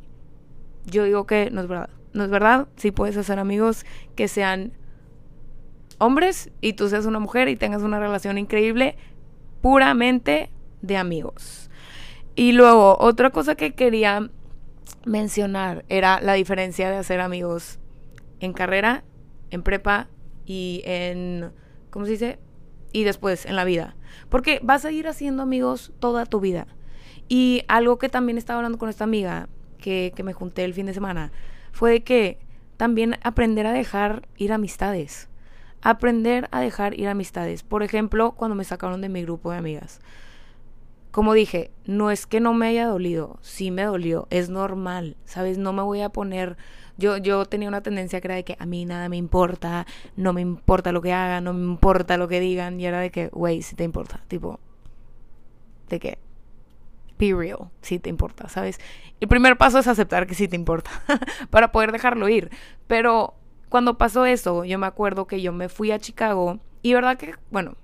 yo 0.84 1.04
digo 1.04 1.26
que 1.26 1.48
no 1.52 1.60
es 1.60 1.68
verdad. 1.68 1.95
No 2.16 2.24
es 2.24 2.30
verdad, 2.30 2.66
si 2.76 2.90
puedes 2.90 3.16
hacer 3.16 3.38
amigos 3.38 3.84
que 4.14 4.26
sean 4.26 4.72
hombres 5.98 6.50
y 6.60 6.72
tú 6.72 6.88
seas 6.88 7.06
una 7.06 7.18
mujer 7.18 7.48
y 7.48 7.56
tengas 7.56 7.82
una 7.82 8.00
relación 8.00 8.38
increíble 8.38 8.96
puramente 9.60 10.50
de 10.80 10.96
amigos. 10.96 11.70
Y 12.34 12.52
luego, 12.52 12.96
otra 12.98 13.30
cosa 13.30 13.54
que 13.54 13.74
quería 13.74 14.30
mencionar 15.04 15.84
era 15.88 16.20
la 16.20 16.32
diferencia 16.32 16.90
de 16.90 16.96
hacer 16.96 17.20
amigos 17.20 17.78
en 18.40 18.52
carrera, 18.52 19.04
en 19.50 19.62
prepa 19.62 20.08
y 20.46 20.82
en, 20.84 21.52
¿cómo 21.90 22.06
se 22.06 22.12
dice? 22.12 22.38
y 22.92 23.04
después 23.04 23.44
en 23.44 23.56
la 23.56 23.64
vida. 23.64 23.94
Porque 24.30 24.58
vas 24.62 24.86
a 24.86 24.90
ir 24.90 25.06
haciendo 25.06 25.42
amigos 25.42 25.92
toda 26.00 26.24
tu 26.24 26.40
vida. 26.40 26.66
Y 27.28 27.62
algo 27.68 27.98
que 27.98 28.08
también 28.08 28.38
estaba 28.38 28.58
hablando 28.58 28.78
con 28.78 28.88
esta 28.88 29.04
amiga 29.04 29.50
que, 29.76 30.14
que 30.16 30.22
me 30.22 30.32
junté 30.32 30.64
el 30.64 30.72
fin 30.72 30.86
de 30.86 30.94
semana 30.94 31.30
fue 31.76 31.90
de 31.90 32.02
que 32.02 32.38
también 32.78 33.18
aprender 33.22 33.66
a 33.66 33.72
dejar 33.72 34.26
ir 34.38 34.50
amistades. 34.50 35.28
Aprender 35.82 36.48
a 36.50 36.60
dejar 36.60 36.98
ir 36.98 37.06
amistades. 37.06 37.62
Por 37.62 37.82
ejemplo, 37.82 38.32
cuando 38.32 38.54
me 38.54 38.64
sacaron 38.64 39.02
de 39.02 39.10
mi 39.10 39.20
grupo 39.20 39.50
de 39.50 39.58
amigas. 39.58 40.00
Como 41.10 41.34
dije, 41.34 41.70
no 41.84 42.10
es 42.10 42.26
que 42.26 42.40
no 42.40 42.54
me 42.54 42.66
haya 42.66 42.86
dolido, 42.86 43.38
sí 43.42 43.70
me 43.70 43.82
dolió, 43.82 44.26
es 44.30 44.48
normal, 44.48 45.18
¿sabes? 45.26 45.58
No 45.58 45.74
me 45.74 45.82
voy 45.82 46.00
a 46.00 46.08
poner 46.08 46.56
yo, 46.96 47.18
yo 47.18 47.44
tenía 47.44 47.68
una 47.68 47.82
tendencia 47.82 48.22
que 48.22 48.28
era 48.28 48.36
de 48.36 48.44
que 48.44 48.56
a 48.58 48.64
mí 48.64 48.86
nada 48.86 49.10
me 49.10 49.18
importa, 49.18 49.86
no 50.16 50.32
me 50.32 50.40
importa 50.40 50.92
lo 50.92 51.02
que 51.02 51.12
hagan, 51.12 51.44
no 51.44 51.52
me 51.52 51.62
importa 51.62 52.16
lo 52.16 52.26
que 52.26 52.40
digan. 52.40 52.80
Y 52.80 52.86
era 52.86 53.00
de 53.00 53.10
que, 53.10 53.28
güey, 53.28 53.60
si 53.60 53.76
te 53.76 53.84
importa. 53.84 54.22
Tipo, 54.28 54.60
de 55.90 56.00
que, 56.00 56.18
be 57.18 57.34
real, 57.34 57.70
si 57.82 57.98
te 57.98 58.10
importa, 58.10 58.48
¿sabes? 58.48 58.78
El 59.20 59.28
primer 59.28 59.56
paso 59.56 59.78
es 59.78 59.88
aceptar 59.88 60.26
que 60.26 60.34
sí 60.34 60.48
te 60.48 60.56
importa, 60.56 60.90
para 61.50 61.72
poder 61.72 61.92
dejarlo 61.92 62.28
ir. 62.28 62.50
Pero 62.86 63.34
cuando 63.68 63.98
pasó 63.98 64.26
eso, 64.26 64.64
yo 64.64 64.78
me 64.78 64.86
acuerdo 64.86 65.26
que 65.26 65.40
yo 65.40 65.52
me 65.52 65.68
fui 65.68 65.90
a 65.90 65.98
Chicago 65.98 66.58
y 66.82 66.94
verdad 66.94 67.16
que, 67.16 67.34
bueno, 67.50 67.74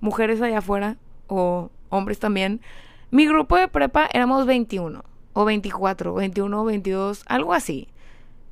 mujeres 0.00 0.40
allá 0.42 0.58
afuera 0.58 0.96
o 1.26 1.70
hombres 1.90 2.18
también, 2.18 2.60
mi 3.10 3.26
grupo 3.26 3.56
de 3.56 3.68
prepa 3.68 4.08
éramos 4.12 4.46
21 4.46 5.04
o 5.32 5.44
24, 5.44 6.14
21 6.14 6.60
o 6.60 6.64
22, 6.64 7.24
algo 7.26 7.52
así. 7.52 7.88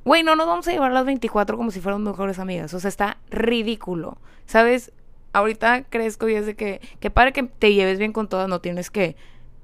Güey, 0.05 0.21
no 0.21 0.35
nos 0.35 0.45
vamos 0.45 0.67
a 0.67 0.71
llevar 0.71 0.91
las 0.91 1.05
24 1.05 1.57
como 1.57 1.71
si 1.71 1.81
fueran 1.81 2.03
mejores 2.03 2.37
amigas. 2.37 2.73
O 2.75 2.79
sea, 2.79 2.89
está 2.89 3.17
ridículo. 3.31 4.19
¿Sabes? 4.45 4.91
Ahorita 5.33 5.83
crezco 5.85 6.29
y 6.29 6.35
es 6.35 6.45
de 6.45 6.55
que, 6.55 6.79
que 6.99 7.09
para 7.09 7.31
que 7.31 7.41
te 7.43 7.73
lleves 7.73 7.97
bien 7.97 8.13
con 8.13 8.29
todas, 8.29 8.47
no 8.47 8.61
tienes 8.61 8.91
que 8.91 9.15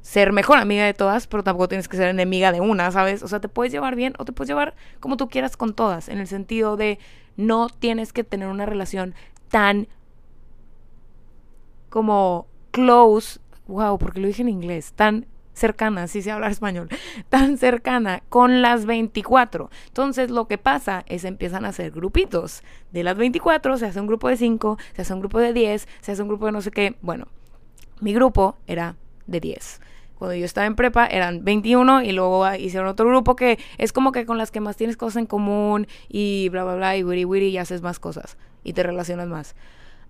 ser 0.01 0.31
mejor 0.31 0.57
amiga 0.57 0.85
de 0.85 0.93
todas, 0.93 1.27
pero 1.27 1.43
tampoco 1.43 1.67
tienes 1.67 1.87
que 1.87 1.97
ser 1.97 2.07
enemiga 2.07 2.51
de 2.51 2.61
una, 2.61 2.91
¿sabes? 2.91 3.23
O 3.23 3.27
sea, 3.27 3.39
te 3.39 3.49
puedes 3.49 3.71
llevar 3.71 3.95
bien 3.95 4.13
o 4.17 4.25
te 4.25 4.31
puedes 4.31 4.49
llevar 4.49 4.75
como 4.99 5.17
tú 5.17 5.29
quieras 5.29 5.57
con 5.57 5.73
todas, 5.73 6.09
en 6.09 6.19
el 6.19 6.27
sentido 6.27 6.77
de 6.77 6.99
no 7.37 7.69
tienes 7.69 8.13
que 8.13 8.23
tener 8.23 8.47
una 8.47 8.65
relación 8.65 9.13
tan 9.49 9.87
como 11.89 12.47
close, 12.71 13.39
wow, 13.67 13.97
porque 13.97 14.19
lo 14.19 14.27
dije 14.27 14.41
en 14.41 14.49
inglés, 14.49 14.93
tan 14.93 15.27
cercana, 15.53 16.07
si 16.07 16.21
se 16.21 16.31
habla 16.31 16.47
español, 16.49 16.89
tan 17.29 17.57
cercana 17.57 18.23
con 18.29 18.61
las 18.61 18.85
24. 18.85 19.69
Entonces 19.87 20.31
lo 20.31 20.47
que 20.47 20.57
pasa 20.57 21.03
es 21.07 21.25
empiezan 21.25 21.65
a 21.65 21.69
hacer 21.69 21.91
grupitos. 21.91 22.63
De 22.91 23.03
las 23.03 23.17
24 23.17 23.77
se 23.77 23.85
hace 23.85 23.99
un 23.99 24.07
grupo 24.07 24.29
de 24.29 24.37
5, 24.37 24.77
se 24.95 25.01
hace 25.01 25.13
un 25.13 25.19
grupo 25.19 25.39
de 25.39 25.53
10, 25.53 25.87
se 25.99 26.11
hace 26.11 26.21
un 26.21 26.27
grupo 26.27 26.47
de 26.47 26.51
no 26.53 26.61
sé 26.61 26.71
qué. 26.71 26.95
Bueno, 27.01 27.27
mi 27.99 28.13
grupo 28.13 28.57
era 28.67 28.95
de 29.27 29.39
10. 29.39 29.81
Cuando 30.21 30.35
yo 30.35 30.45
estaba 30.45 30.67
en 30.67 30.75
prepa 30.75 31.07
eran 31.07 31.43
21 31.43 32.03
y 32.03 32.11
luego 32.11 32.47
hicieron 32.53 32.87
otro 32.87 33.07
grupo 33.07 33.35
que 33.35 33.57
es 33.79 33.91
como 33.91 34.11
que 34.11 34.27
con 34.27 34.37
las 34.37 34.51
que 34.51 34.59
más 34.59 34.77
tienes 34.77 34.95
cosas 34.95 35.15
en 35.15 35.25
común 35.25 35.87
y 36.09 36.47
bla, 36.49 36.63
bla, 36.63 36.75
bla, 36.75 36.95
y 36.95 37.03
wiri, 37.03 37.25
wiri, 37.25 37.47
y 37.47 37.57
haces 37.57 37.81
más 37.81 37.97
cosas 37.97 38.37
y 38.63 38.73
te 38.73 38.83
relacionas 38.83 39.27
más. 39.27 39.55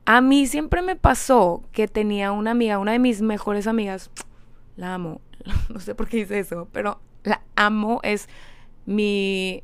A 0.03 0.19
mí 0.19 0.47
siempre 0.47 0.81
me 0.81 0.97
pasó 0.97 1.63
que 1.71 1.87
tenía 1.87 2.33
una 2.33 2.51
amiga, 2.51 2.77
una 2.77 2.91
de 2.91 2.99
mis 2.99 3.21
mejores 3.21 3.67
amigas, 3.67 4.11
la 4.75 4.95
amo, 4.95 5.21
no 5.69 5.79
sé 5.79 5.95
por 5.95 6.09
qué 6.09 6.17
hice 6.17 6.39
eso, 6.39 6.67
pero 6.73 6.99
la 7.23 7.41
amo, 7.55 8.01
es 8.03 8.27
mi 8.85 9.63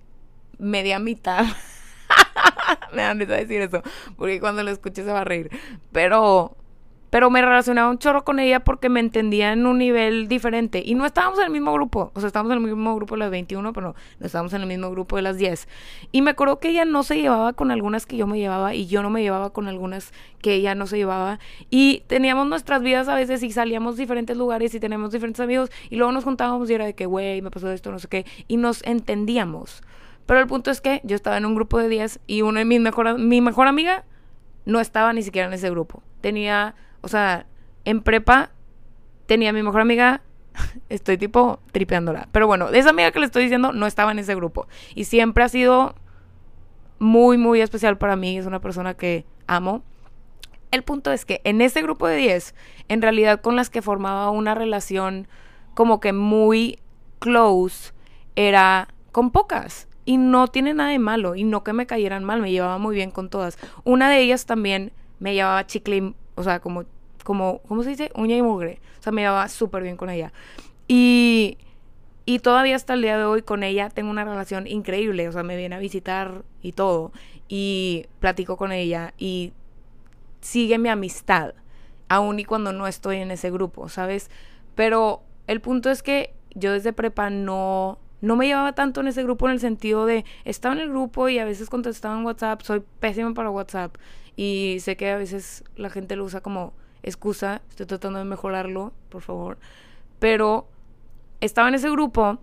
media 0.59 0.97
mitad. 0.99 1.43
me 2.93 3.01
dan 3.01 3.21
a 3.21 3.25
decir 3.25 3.59
eso, 3.59 3.83
porque 4.15 4.39
cuando 4.39 4.63
lo 4.63 4.71
escuche 4.71 5.03
se 5.03 5.11
va 5.11 5.19
a 5.19 5.25
reír. 5.25 5.49
Pero 5.91 6.55
pero 7.17 7.31
me 7.31 7.41
relacionaba 7.41 7.89
un 7.89 7.97
chorro 7.97 8.23
con 8.23 8.39
ella 8.39 8.59
porque 8.59 8.89
me 8.89 8.99
entendía 8.99 9.51
en 9.51 9.65
un 9.65 9.79
nivel 9.79 10.27
diferente. 10.27 10.83
Y 10.85 10.93
no 10.93 11.03
estábamos 11.03 11.39
en 11.39 11.45
el 11.45 11.49
mismo 11.49 11.73
grupo. 11.73 12.11
O 12.13 12.19
sea, 12.19 12.27
estábamos 12.27 12.51
en 12.51 12.63
el 12.63 12.75
mismo 12.75 12.95
grupo 12.95 13.15
de 13.15 13.19
las 13.21 13.31
21, 13.31 13.73
pero 13.73 13.95
no 14.19 14.25
estábamos 14.27 14.53
en 14.53 14.61
el 14.61 14.67
mismo 14.67 14.91
grupo 14.91 15.15
de 15.15 15.23
las 15.23 15.35
10. 15.39 15.67
Y 16.11 16.21
me 16.21 16.29
acuerdo 16.29 16.59
que 16.59 16.69
ella 16.69 16.85
no 16.85 17.01
se 17.01 17.19
llevaba 17.19 17.53
con 17.53 17.71
algunas 17.71 18.05
que 18.05 18.17
yo 18.17 18.27
me 18.27 18.37
llevaba 18.37 18.75
y 18.75 18.85
yo 18.85 19.01
no 19.01 19.09
me 19.09 19.23
llevaba 19.23 19.49
con 19.49 19.67
algunas 19.67 20.13
que 20.43 20.53
ella 20.53 20.75
no 20.75 20.85
se 20.85 20.97
llevaba. 20.97 21.39
Y 21.71 22.03
teníamos 22.05 22.45
nuestras 22.45 22.83
vidas 22.83 23.07
a 23.07 23.15
veces 23.15 23.41
y 23.41 23.51
salíamos 23.51 23.97
diferentes 23.97 24.37
lugares 24.37 24.75
y 24.75 24.79
teníamos 24.79 25.11
diferentes 25.11 25.39
amigos. 25.39 25.71
Y 25.89 25.95
luego 25.95 26.11
nos 26.11 26.23
juntábamos 26.23 26.69
y 26.69 26.75
era 26.75 26.85
de 26.85 26.93
que, 26.93 27.07
güey, 27.07 27.41
me 27.41 27.49
pasó 27.49 27.71
esto, 27.71 27.91
no 27.91 27.97
sé 27.97 28.07
qué. 28.09 28.27
Y 28.47 28.57
nos 28.57 28.83
entendíamos. 28.83 29.81
Pero 30.27 30.39
el 30.39 30.45
punto 30.45 30.69
es 30.69 30.81
que 30.81 31.01
yo 31.03 31.15
estaba 31.15 31.37
en 31.37 31.47
un 31.47 31.55
grupo 31.55 31.79
de 31.79 31.89
10 31.89 32.19
y 32.27 32.43
una 32.43 32.59
de 32.59 32.65
mis 32.65 32.79
mejor, 32.79 33.17
mi 33.17 33.41
mejor 33.41 33.65
amiga 33.65 34.03
no 34.65 34.79
estaba 34.79 35.13
ni 35.13 35.23
siquiera 35.23 35.47
en 35.47 35.55
ese 35.55 35.71
grupo. 35.71 36.03
Tenía 36.21 36.75
o 37.01 37.07
sea, 37.07 37.45
en 37.85 38.01
prepa 38.01 38.51
tenía 39.25 39.51
a 39.51 39.53
mi 39.53 39.63
mejor 39.63 39.81
amiga, 39.81 40.21
estoy 40.89 41.17
tipo 41.17 41.59
tripeándola. 41.71 42.27
Pero 42.31 42.47
bueno, 42.47 42.69
esa 42.69 42.89
amiga 42.89 43.11
que 43.11 43.19
le 43.19 43.25
estoy 43.25 43.43
diciendo 43.43 43.71
no 43.73 43.85
estaba 43.85 44.11
en 44.11 44.19
ese 44.19 44.35
grupo. 44.35 44.67
Y 44.95 45.05
siempre 45.05 45.43
ha 45.43 45.49
sido 45.49 45.95
muy, 46.99 47.37
muy 47.37 47.61
especial 47.61 47.97
para 47.97 48.15
mí. 48.15 48.37
Es 48.37 48.45
una 48.45 48.61
persona 48.61 48.95
que 48.95 49.25
amo. 49.45 49.83
El 50.71 50.83
punto 50.83 51.11
es 51.11 51.25
que 51.25 51.41
en 51.43 51.61
ese 51.61 51.81
grupo 51.81 52.07
de 52.07 52.17
10, 52.17 52.55
en 52.89 53.01
realidad 53.01 53.41
con 53.41 53.55
las 53.55 53.69
que 53.69 53.81
formaba 53.81 54.29
una 54.31 54.53
relación 54.55 55.27
como 55.73 55.99
que 55.99 56.11
muy 56.11 56.79
close, 57.19 57.93
era 58.35 58.87
con 59.11 59.31
pocas. 59.31 59.87
Y 60.05 60.17
no 60.17 60.47
tiene 60.47 60.73
nada 60.73 60.91
de 60.91 60.99
malo. 60.99 61.35
Y 61.35 61.43
no 61.43 61.63
que 61.63 61.73
me 61.73 61.85
cayeran 61.85 62.23
mal, 62.23 62.41
me 62.41 62.51
llevaba 62.51 62.77
muy 62.77 62.95
bien 62.95 63.11
con 63.11 63.29
todas. 63.29 63.57
Una 63.83 64.09
de 64.09 64.21
ellas 64.21 64.45
también 64.45 64.93
me 65.19 65.33
llevaba 65.33 65.67
chicle, 65.67 66.13
o 66.37 66.43
sea, 66.43 66.61
como 66.61 66.85
como, 67.27 67.61
¿cómo 67.67 67.83
se 67.83 67.89
dice? 67.89 68.09
Uña 68.15 68.37
y 68.37 68.41
mugre. 68.41 68.79
O 68.99 69.03
sea, 69.03 69.11
me 69.11 69.21
llevaba 69.21 69.49
súper 69.49 69.83
bien 69.83 69.97
con 69.97 70.09
ella. 70.09 70.31
Y, 70.87 71.57
y 72.25 72.39
todavía 72.39 72.77
hasta 72.77 72.93
el 72.93 73.01
día 73.01 73.17
de 73.17 73.25
hoy 73.25 73.41
con 73.41 73.63
ella 73.63 73.89
tengo 73.89 74.09
una 74.09 74.23
relación 74.23 74.65
increíble. 74.65 75.27
O 75.27 75.33
sea, 75.33 75.43
me 75.43 75.57
viene 75.57 75.75
a 75.75 75.79
visitar 75.79 76.43
y 76.61 76.71
todo. 76.71 77.11
Y 77.49 78.05
platico 78.21 78.55
con 78.55 78.71
ella 78.71 79.13
y 79.17 79.51
sigue 80.39 80.77
mi 80.77 80.87
amistad. 80.87 81.53
Aún 82.07 82.39
y 82.39 82.45
cuando 82.45 82.71
no 82.71 82.87
estoy 82.87 83.17
en 83.17 83.31
ese 83.31 83.51
grupo, 83.51 83.89
¿sabes? 83.89 84.31
Pero 84.75 85.21
el 85.47 85.59
punto 85.59 85.89
es 85.89 86.03
que 86.03 86.33
yo 86.55 86.71
desde 86.71 86.93
prepa 86.93 87.29
no, 87.29 87.99
no 88.21 88.37
me 88.37 88.47
llevaba 88.47 88.71
tanto 88.71 89.01
en 89.01 89.07
ese 89.07 89.23
grupo 89.23 89.47
en 89.47 89.51
el 89.51 89.59
sentido 89.59 90.05
de 90.05 90.23
estaba 90.45 90.75
en 90.75 90.79
el 90.79 90.89
grupo 90.91 91.27
y 91.27 91.39
a 91.39 91.45
veces 91.45 91.69
contestaba 91.69 92.17
en 92.17 92.25
WhatsApp, 92.25 92.61
soy 92.61 92.83
pésima 93.01 93.33
para 93.33 93.49
WhatsApp 93.49 93.97
y 94.37 94.77
sé 94.79 94.95
que 94.95 95.09
a 95.09 95.17
veces 95.17 95.65
la 95.75 95.89
gente 95.89 96.15
lo 96.15 96.23
usa 96.23 96.39
como 96.39 96.71
excusa, 97.03 97.61
estoy 97.69 97.87
tratando 97.87 98.19
de 98.19 98.25
mejorarlo, 98.25 98.93
por 99.09 99.23
favor. 99.23 99.57
Pero 100.19 100.67
estaba 101.41 101.67
en 101.67 101.75
ese 101.75 101.89
grupo 101.89 102.39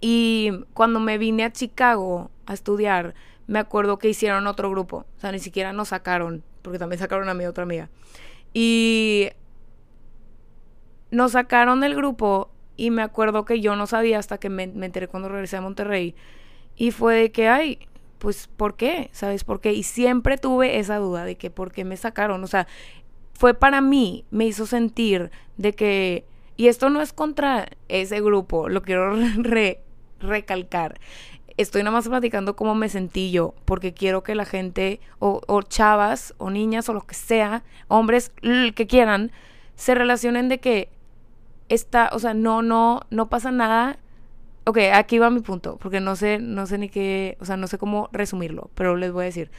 y 0.00 0.52
cuando 0.74 1.00
me 1.00 1.18
vine 1.18 1.44
a 1.44 1.52
Chicago 1.52 2.30
a 2.46 2.52
estudiar, 2.52 3.14
me 3.46 3.58
acuerdo 3.58 3.98
que 3.98 4.08
hicieron 4.08 4.46
otro 4.46 4.70
grupo. 4.70 5.06
O 5.16 5.20
sea, 5.20 5.32
ni 5.32 5.38
siquiera 5.38 5.72
nos 5.72 5.88
sacaron, 5.88 6.44
porque 6.62 6.78
también 6.78 7.00
sacaron 7.00 7.28
a 7.28 7.34
mi 7.34 7.46
otra 7.46 7.64
amiga. 7.64 7.88
Y 8.52 9.30
nos 11.10 11.32
sacaron 11.32 11.80
del 11.80 11.94
grupo 11.94 12.50
y 12.76 12.90
me 12.90 13.02
acuerdo 13.02 13.44
que 13.44 13.60
yo 13.60 13.74
no 13.74 13.86
sabía 13.86 14.18
hasta 14.18 14.38
que 14.38 14.50
me, 14.50 14.64
enteré 14.64 15.08
cuando 15.08 15.28
regresé 15.28 15.56
a 15.56 15.60
Monterrey. 15.62 16.14
Y 16.76 16.90
fue 16.90 17.14
de 17.14 17.32
que, 17.32 17.48
ay, 17.48 17.78
pues, 18.18 18.48
¿por 18.48 18.76
qué? 18.76 19.10
¿Sabes 19.12 19.44
por 19.44 19.60
qué? 19.60 19.72
Y 19.72 19.82
siempre 19.82 20.38
tuve 20.38 20.78
esa 20.78 20.96
duda 20.96 21.24
de 21.24 21.36
que 21.36 21.50
por 21.50 21.72
qué 21.72 21.84
me 21.84 21.96
sacaron. 21.96 22.42
O 22.42 22.46
sea, 22.46 22.66
fue 23.32 23.54
para 23.54 23.80
mí, 23.80 24.24
me 24.30 24.46
hizo 24.46 24.66
sentir 24.66 25.30
de 25.56 25.74
que, 25.74 26.24
y 26.56 26.68
esto 26.68 26.90
no 26.90 27.02
es 27.02 27.12
contra 27.12 27.68
ese 27.88 28.20
grupo, 28.20 28.68
lo 28.68 28.82
quiero 28.82 29.14
recalcar. 30.20 30.98
Estoy 31.56 31.82
nada 31.82 31.96
más 31.96 32.08
platicando 32.08 32.56
cómo 32.56 32.74
me 32.74 32.88
sentí 32.88 33.30
yo, 33.30 33.54
porque 33.64 33.94
quiero 33.94 34.22
que 34.22 34.34
la 34.34 34.44
gente, 34.44 35.00
o, 35.18 35.40
o 35.46 35.62
chavas, 35.62 36.34
o 36.38 36.50
niñas, 36.50 36.88
o 36.88 36.92
lo 36.92 37.02
que 37.02 37.14
sea, 37.14 37.62
hombres, 37.88 38.30
que 38.74 38.86
quieran, 38.86 39.32
se 39.74 39.94
relacionen 39.94 40.48
de 40.48 40.58
que 40.58 40.90
está, 41.68 42.10
o 42.12 42.18
sea, 42.18 42.34
no, 42.34 42.62
no, 42.62 43.02
no 43.10 43.28
pasa 43.28 43.50
nada. 43.50 43.98
Ok, 44.66 44.78
aquí 44.92 45.18
va 45.18 45.30
mi 45.30 45.40
punto, 45.40 45.76
porque 45.76 46.00
no 46.00 46.16
sé, 46.16 46.38
no 46.38 46.66
sé 46.66 46.76
ni 46.76 46.88
qué, 46.88 47.36
o 47.40 47.44
sea, 47.44 47.56
no 47.56 47.68
sé 47.68 47.78
cómo 47.78 48.08
resumirlo, 48.12 48.70
pero 48.74 48.96
les 48.96 49.12
voy 49.12 49.22
a 49.22 49.26
decir 49.26 49.50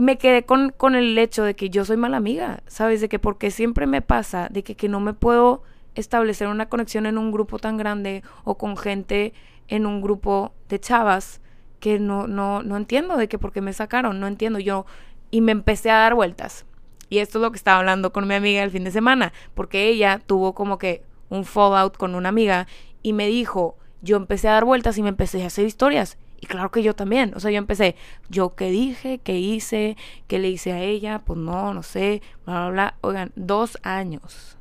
me 0.00 0.16
quedé 0.16 0.44
con, 0.44 0.70
con, 0.70 0.94
el 0.94 1.16
hecho 1.18 1.44
de 1.44 1.54
que 1.54 1.68
yo 1.68 1.84
soy 1.84 1.98
mala 1.98 2.16
amiga, 2.16 2.62
¿sabes? 2.66 3.02
De 3.02 3.10
que 3.10 3.18
porque 3.18 3.50
siempre 3.50 3.86
me 3.86 4.00
pasa, 4.00 4.48
de 4.50 4.62
que, 4.62 4.74
que 4.74 4.88
no 4.88 4.98
me 4.98 5.12
puedo 5.12 5.62
establecer 5.94 6.48
una 6.48 6.70
conexión 6.70 7.04
en 7.04 7.18
un 7.18 7.30
grupo 7.30 7.58
tan 7.58 7.76
grande 7.76 8.22
o 8.44 8.56
con 8.56 8.78
gente 8.78 9.34
en 9.68 9.84
un 9.84 10.00
grupo 10.00 10.54
de 10.70 10.80
chavas 10.80 11.42
que 11.80 11.98
no, 11.98 12.26
no, 12.26 12.62
no 12.62 12.78
entiendo 12.78 13.18
de 13.18 13.28
que 13.28 13.38
por 13.38 13.52
qué 13.52 13.60
me 13.60 13.74
sacaron, 13.74 14.20
no 14.20 14.26
entiendo 14.26 14.58
yo. 14.58 14.86
Y 15.30 15.42
me 15.42 15.52
empecé 15.52 15.90
a 15.90 15.98
dar 15.98 16.14
vueltas. 16.14 16.64
Y 17.10 17.18
esto 17.18 17.38
es 17.38 17.42
lo 17.42 17.50
que 17.50 17.58
estaba 17.58 17.78
hablando 17.78 18.10
con 18.10 18.26
mi 18.26 18.34
amiga 18.34 18.62
el 18.62 18.70
fin 18.70 18.84
de 18.84 18.90
semana, 18.90 19.34
porque 19.54 19.88
ella 19.88 20.18
tuvo 20.24 20.54
como 20.54 20.78
que 20.78 21.02
un 21.28 21.44
fallout 21.44 21.96
con 21.98 22.14
una 22.14 22.30
amiga 22.30 22.66
y 23.02 23.12
me 23.12 23.26
dijo, 23.26 23.76
yo 24.02 24.16
empecé 24.16 24.48
a 24.48 24.52
dar 24.52 24.64
vueltas 24.64 24.98
y 24.98 25.02
me 25.02 25.08
empecé 25.08 25.42
a 25.42 25.46
hacer 25.46 25.66
historias. 25.66 26.18
Y 26.40 26.46
claro 26.46 26.70
que 26.70 26.82
yo 26.82 26.94
también. 26.94 27.32
O 27.36 27.40
sea, 27.40 27.50
yo 27.50 27.58
empecé, 27.58 27.96
yo 28.28 28.54
qué 28.54 28.70
dije, 28.70 29.18
qué 29.18 29.38
hice, 29.38 29.96
qué 30.26 30.38
le 30.38 30.48
hice 30.48 30.72
a 30.72 30.80
ella, 30.80 31.20
pues 31.24 31.38
no, 31.38 31.74
no 31.74 31.82
sé, 31.82 32.22
bla, 32.46 32.60
bla, 32.60 32.70
bla. 32.70 32.94
Oigan, 33.02 33.32
dos 33.36 33.78
años. 33.82 34.56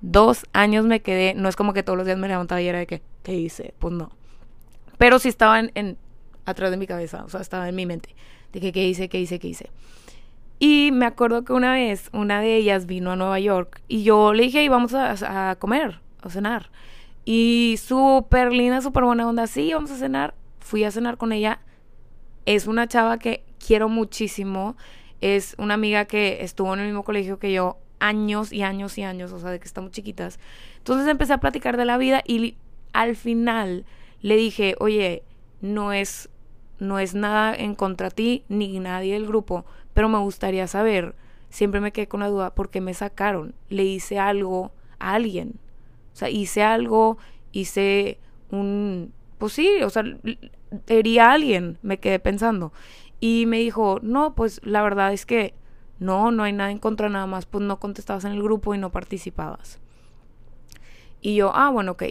Dos 0.00 0.46
años 0.52 0.86
me 0.86 1.00
quedé, 1.00 1.34
no 1.34 1.48
es 1.48 1.56
como 1.56 1.72
que 1.72 1.82
todos 1.82 1.96
los 1.96 2.06
días 2.06 2.18
me 2.18 2.28
levantaba 2.28 2.62
y 2.62 2.68
era 2.68 2.78
de 2.78 2.86
que, 2.86 3.02
¿qué 3.24 3.34
hice? 3.34 3.74
Pues 3.78 3.92
no. 3.92 4.10
Pero 4.96 5.18
sí 5.18 5.28
estaba 5.28 5.58
en, 5.60 5.98
atrás 6.44 6.70
de 6.70 6.76
mi 6.76 6.86
cabeza, 6.86 7.24
o 7.24 7.28
sea, 7.28 7.40
estaba 7.40 7.68
en 7.68 7.74
mi 7.74 7.84
mente, 7.84 8.14
de 8.52 8.60
que 8.60 8.72
qué 8.72 8.86
hice, 8.86 9.08
qué 9.08 9.20
hice, 9.20 9.38
qué 9.38 9.48
hice. 9.48 9.70
Y 10.60 10.90
me 10.92 11.06
acuerdo 11.06 11.44
que 11.44 11.52
una 11.52 11.72
vez 11.72 12.10
una 12.12 12.40
de 12.40 12.56
ellas 12.56 12.86
vino 12.86 13.12
a 13.12 13.16
Nueva 13.16 13.38
York 13.38 13.80
y 13.86 14.02
yo 14.02 14.32
le 14.32 14.44
dije, 14.44 14.62
y 14.62 14.68
vamos 14.68 14.94
a, 14.94 15.50
a 15.50 15.56
comer, 15.56 16.00
a 16.22 16.30
cenar. 16.30 16.70
Y 17.30 17.76
súper 17.76 18.52
linda, 18.52 18.80
súper 18.80 19.04
buena 19.04 19.28
onda, 19.28 19.46
sí, 19.46 19.74
vamos 19.74 19.90
a 19.90 19.96
cenar 19.96 20.32
fui 20.68 20.84
a 20.84 20.90
cenar 20.90 21.16
con 21.16 21.32
ella. 21.32 21.60
Es 22.46 22.66
una 22.66 22.86
chava 22.86 23.18
que 23.18 23.44
quiero 23.58 23.88
muchísimo. 23.88 24.76
Es 25.20 25.54
una 25.58 25.74
amiga 25.74 26.04
que 26.04 26.42
estuvo 26.42 26.72
en 26.74 26.80
el 26.80 26.86
mismo 26.86 27.04
colegio 27.04 27.38
que 27.38 27.52
yo 27.52 27.78
años 28.00 28.52
y 28.52 28.62
años 28.62 28.96
y 28.98 29.02
años, 29.02 29.32
o 29.32 29.40
sea, 29.40 29.50
de 29.50 29.58
que 29.58 29.66
estamos 29.66 29.90
chiquitas. 29.90 30.38
Entonces 30.76 31.08
empecé 31.08 31.32
a 31.32 31.40
platicar 31.40 31.76
de 31.76 31.84
la 31.84 31.98
vida 31.98 32.22
y 32.26 32.56
al 32.92 33.16
final 33.16 33.84
le 34.20 34.36
dije, 34.36 34.74
oye, 34.78 35.22
no 35.60 35.92
es, 35.92 36.28
no 36.78 36.98
es 36.98 37.14
nada 37.14 37.54
en 37.54 37.74
contra 37.74 38.10
ti 38.10 38.44
ni 38.48 38.78
nadie 38.78 39.14
del 39.14 39.26
grupo, 39.26 39.66
pero 39.92 40.08
me 40.08 40.18
gustaría 40.18 40.66
saber, 40.66 41.14
siempre 41.50 41.80
me 41.80 41.92
quedé 41.92 42.08
con 42.08 42.20
la 42.20 42.28
duda, 42.28 42.54
¿por 42.54 42.70
qué 42.70 42.80
me 42.80 42.94
sacaron? 42.94 43.54
¿Le 43.68 43.84
hice 43.84 44.18
algo 44.18 44.72
a 44.98 45.14
alguien? 45.14 45.58
Sea, 46.18 46.30
hice 46.30 46.64
algo, 46.64 47.16
hice 47.52 48.18
un... 48.50 49.12
Pues 49.38 49.52
sí, 49.52 49.70
o 49.84 49.90
sea, 49.90 50.02
hería 50.88 51.30
a 51.30 51.34
alguien, 51.34 51.78
me 51.82 52.00
quedé 52.00 52.18
pensando. 52.18 52.72
Y 53.20 53.46
me 53.46 53.58
dijo, 53.58 54.00
no, 54.02 54.34
pues 54.34 54.60
la 54.64 54.82
verdad 54.82 55.12
es 55.12 55.26
que 55.26 55.54
no, 56.00 56.32
no 56.32 56.42
hay 56.42 56.52
nada 56.52 56.72
en 56.72 56.78
contra, 56.78 57.08
nada 57.08 57.26
más, 57.26 57.46
pues 57.46 57.62
no 57.62 57.78
contestabas 57.78 58.24
en 58.24 58.32
el 58.32 58.42
grupo 58.42 58.74
y 58.74 58.78
no 58.78 58.90
participabas. 58.90 59.78
Y 61.20 61.36
yo, 61.36 61.52
ah, 61.54 61.70
bueno, 61.70 61.92
ok. 61.92 62.02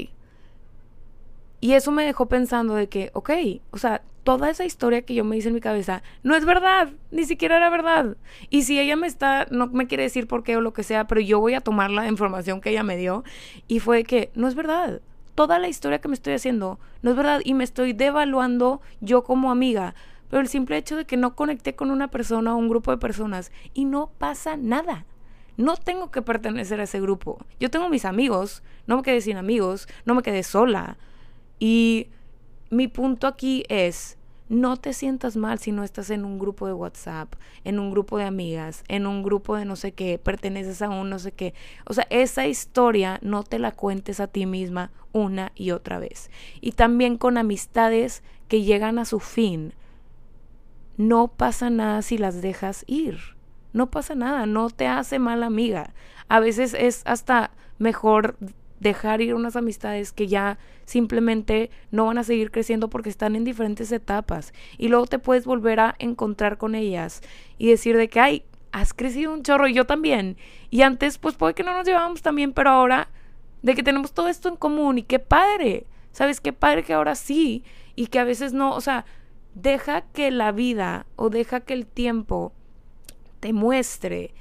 Y 1.59 1.73
eso 1.73 1.91
me 1.91 2.05
dejó 2.05 2.27
pensando 2.27 2.75
de 2.75 2.87
que, 2.87 3.09
ok, 3.13 3.31
o 3.71 3.77
sea, 3.77 4.01
toda 4.27 4.49
esa 4.49 4.65
historia 4.65 5.03
que 5.03 5.15
yo 5.15 5.23
me 5.23 5.37
hice 5.37 5.47
en 5.47 5.53
mi 5.53 5.61
cabeza 5.61 6.03
no 6.21 6.35
es 6.35 6.43
verdad, 6.43 6.89
ni 7.11 7.23
siquiera 7.23 7.57
era 7.57 7.69
verdad. 7.69 8.17
Y 8.49 8.63
si 8.63 8.77
ella 8.79 8.97
me 8.97 9.07
está, 9.07 9.47
no 9.51 9.67
me 9.67 9.87
quiere 9.87 10.03
decir 10.03 10.27
por 10.27 10.43
qué 10.43 10.57
o 10.57 10.61
lo 10.61 10.73
que 10.73 10.83
sea, 10.83 11.07
pero 11.07 11.21
yo 11.21 11.39
voy 11.39 11.53
a 11.53 11.61
tomar 11.61 11.89
la 11.91 12.07
información 12.07 12.59
que 12.59 12.71
ella 12.71 12.83
me 12.83 12.97
dio 12.97 13.23
y 13.67 13.79
fue 13.79 14.03
que 14.03 14.29
no 14.35 14.47
es 14.47 14.55
verdad. 14.55 15.01
Toda 15.33 15.59
la 15.59 15.69
historia 15.69 15.99
que 15.99 16.09
me 16.09 16.13
estoy 16.13 16.33
haciendo 16.33 16.77
no 17.01 17.11
es 17.11 17.15
verdad 17.15 17.39
y 17.43 17.53
me 17.53 17.63
estoy 17.63 17.93
devaluando 17.93 18.81
yo 18.99 19.23
como 19.23 19.49
amiga. 19.49 19.95
Pero 20.29 20.41
el 20.41 20.49
simple 20.49 20.75
hecho 20.75 20.97
de 20.97 21.05
que 21.05 21.15
no 21.15 21.35
conecté 21.35 21.75
con 21.75 21.89
una 21.89 22.09
persona 22.09 22.53
o 22.53 22.57
un 22.57 22.67
grupo 22.67 22.91
de 22.91 22.97
personas 22.97 23.51
y 23.73 23.85
no 23.85 24.11
pasa 24.17 24.57
nada. 24.57 25.05
No 25.55 25.77
tengo 25.77 26.11
que 26.11 26.21
pertenecer 26.21 26.81
a 26.81 26.83
ese 26.83 26.99
grupo. 26.99 27.37
Yo 27.59 27.71
tengo 27.71 27.87
mis 27.87 28.03
amigos, 28.03 28.61
no 28.87 28.97
me 28.97 29.03
quedé 29.03 29.21
sin 29.21 29.37
amigos, 29.37 29.87
no 30.05 30.15
me 30.15 30.21
quedé 30.21 30.43
sola. 30.43 30.97
Y 31.59 32.09
mi 32.69 32.87
punto 32.87 33.27
aquí 33.27 33.63
es, 33.69 34.17
no 34.49 34.77
te 34.77 34.93
sientas 34.93 35.35
mal 35.35 35.59
si 35.59 35.71
no 35.71 35.83
estás 35.83 36.09
en 36.09 36.25
un 36.25 36.39
grupo 36.39 36.67
de 36.67 36.73
WhatsApp, 36.73 37.33
en 37.63 37.79
un 37.79 37.91
grupo 37.91 38.17
de 38.17 38.25
amigas, 38.25 38.83
en 38.87 39.07
un 39.07 39.23
grupo 39.23 39.55
de 39.55 39.65
no 39.65 39.75
sé 39.75 39.91
qué, 39.91 40.17
perteneces 40.17 40.81
a 40.81 40.89
un 40.89 41.09
no 41.09 41.19
sé 41.19 41.31
qué. 41.31 41.53
O 41.85 41.93
sea, 41.93 42.07
esa 42.09 42.47
historia 42.47 43.19
no 43.21 43.43
te 43.43 43.59
la 43.59 43.71
cuentes 43.71 44.19
a 44.19 44.27
ti 44.27 44.45
misma 44.45 44.91
una 45.11 45.51
y 45.55 45.71
otra 45.71 45.99
vez. 45.99 46.29
Y 46.61 46.73
también 46.73 47.17
con 47.17 47.37
amistades 47.37 48.23
que 48.47 48.63
llegan 48.63 48.99
a 48.99 49.05
su 49.05 49.19
fin. 49.19 49.73
No 50.95 51.27
pasa 51.27 51.69
nada 51.69 52.01
si 52.01 52.17
las 52.17 52.41
dejas 52.41 52.83
ir 52.87 53.37
no 53.77 53.89
pasa 53.91 54.15
nada, 54.15 54.45
no 54.45 54.69
te 54.69 54.87
hace 54.87 55.19
mala 55.19 55.45
amiga. 55.45 55.93
A 56.27 56.39
veces 56.39 56.73
es 56.73 57.03
hasta 57.05 57.51
mejor 57.77 58.35
dejar 58.79 59.21
ir 59.21 59.33
unas 59.33 59.55
amistades 59.55 60.11
que 60.11 60.27
ya 60.27 60.57
simplemente 60.85 61.69
no 61.91 62.05
van 62.05 62.17
a 62.17 62.23
seguir 62.23 62.51
creciendo 62.51 62.89
porque 62.89 63.09
están 63.09 63.35
en 63.35 63.43
diferentes 63.43 63.91
etapas. 63.91 64.53
Y 64.77 64.87
luego 64.87 65.07
te 65.07 65.19
puedes 65.19 65.45
volver 65.45 65.79
a 65.79 65.95
encontrar 65.99 66.57
con 66.57 66.75
ellas 66.75 67.21
y 67.57 67.69
decir 67.69 67.97
de 67.97 68.07
que 68.07 68.19
ay, 68.19 68.43
has 68.71 68.93
crecido 68.93 69.33
un 69.33 69.43
chorro 69.43 69.67
y 69.67 69.73
yo 69.73 69.85
también. 69.85 70.37
Y 70.69 70.81
antes 70.81 71.17
pues 71.17 71.35
puede 71.35 71.53
que 71.53 71.63
no 71.63 71.73
nos 71.73 71.85
llevábamos 71.85 72.21
tan 72.21 72.35
bien 72.35 72.53
pero 72.53 72.69
ahora 72.69 73.09
de 73.61 73.75
que 73.75 73.83
tenemos 73.83 74.13
todo 74.13 74.27
esto 74.27 74.49
en 74.49 74.55
común 74.55 74.99
y 74.99 75.03
qué 75.03 75.19
padre, 75.19 75.85
sabes 76.11 76.39
qué 76.39 76.53
padre 76.53 76.83
que 76.83 76.93
ahora 76.93 77.15
sí 77.15 77.63
y 77.95 78.07
que 78.07 78.19
a 78.19 78.23
veces 78.23 78.53
no, 78.53 78.75
o 78.75 78.81
sea, 78.81 79.05
deja 79.55 80.01
que 80.01 80.29
la 80.29 80.51
vida 80.51 81.07
o 81.15 81.29
deja 81.29 81.61
que 81.61 81.73
el 81.73 81.87
tiempo 81.87 82.53
te 83.39 83.53
muestre 83.53 84.33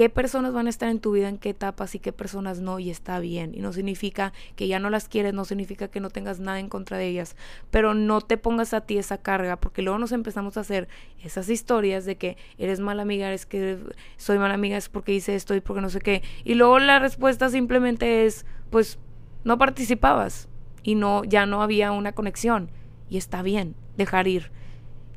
qué 0.00 0.08
personas 0.08 0.54
van 0.54 0.66
a 0.66 0.70
estar 0.70 0.88
en 0.88 0.98
tu 0.98 1.12
vida, 1.12 1.28
en 1.28 1.36
qué 1.36 1.50
etapas 1.50 1.94
y 1.94 1.98
qué 1.98 2.10
personas 2.10 2.58
no, 2.60 2.78
y 2.78 2.88
está 2.88 3.18
bien. 3.18 3.54
Y 3.54 3.60
no 3.60 3.70
significa 3.74 4.32
que 4.56 4.66
ya 4.66 4.78
no 4.78 4.88
las 4.88 5.08
quieres, 5.08 5.34
no 5.34 5.44
significa 5.44 5.88
que 5.88 6.00
no 6.00 6.08
tengas 6.08 6.40
nada 6.40 6.58
en 6.58 6.70
contra 6.70 6.96
de 6.96 7.06
ellas, 7.06 7.36
pero 7.70 7.92
no 7.92 8.22
te 8.22 8.38
pongas 8.38 8.72
a 8.72 8.80
ti 8.80 8.96
esa 8.96 9.18
carga, 9.18 9.60
porque 9.60 9.82
luego 9.82 9.98
nos 9.98 10.12
empezamos 10.12 10.56
a 10.56 10.60
hacer 10.60 10.88
esas 11.22 11.50
historias 11.50 12.06
de 12.06 12.16
que 12.16 12.38
eres 12.56 12.80
mala 12.80 13.02
amiga, 13.02 13.30
es 13.30 13.44
que 13.44 13.76
soy 14.16 14.38
mala 14.38 14.54
amiga, 14.54 14.78
es 14.78 14.88
porque 14.88 15.12
hice 15.12 15.34
esto 15.34 15.54
y 15.54 15.60
porque 15.60 15.82
no 15.82 15.90
sé 15.90 16.00
qué. 16.00 16.22
Y 16.44 16.54
luego 16.54 16.78
la 16.78 16.98
respuesta 16.98 17.50
simplemente 17.50 18.24
es, 18.24 18.46
pues, 18.70 18.98
no 19.44 19.58
participabas 19.58 20.48
y 20.82 20.94
no, 20.94 21.24
ya 21.24 21.44
no 21.44 21.62
había 21.62 21.92
una 21.92 22.12
conexión. 22.12 22.70
Y 23.10 23.18
está 23.18 23.42
bien 23.42 23.74
dejar 23.98 24.28
ir. 24.28 24.50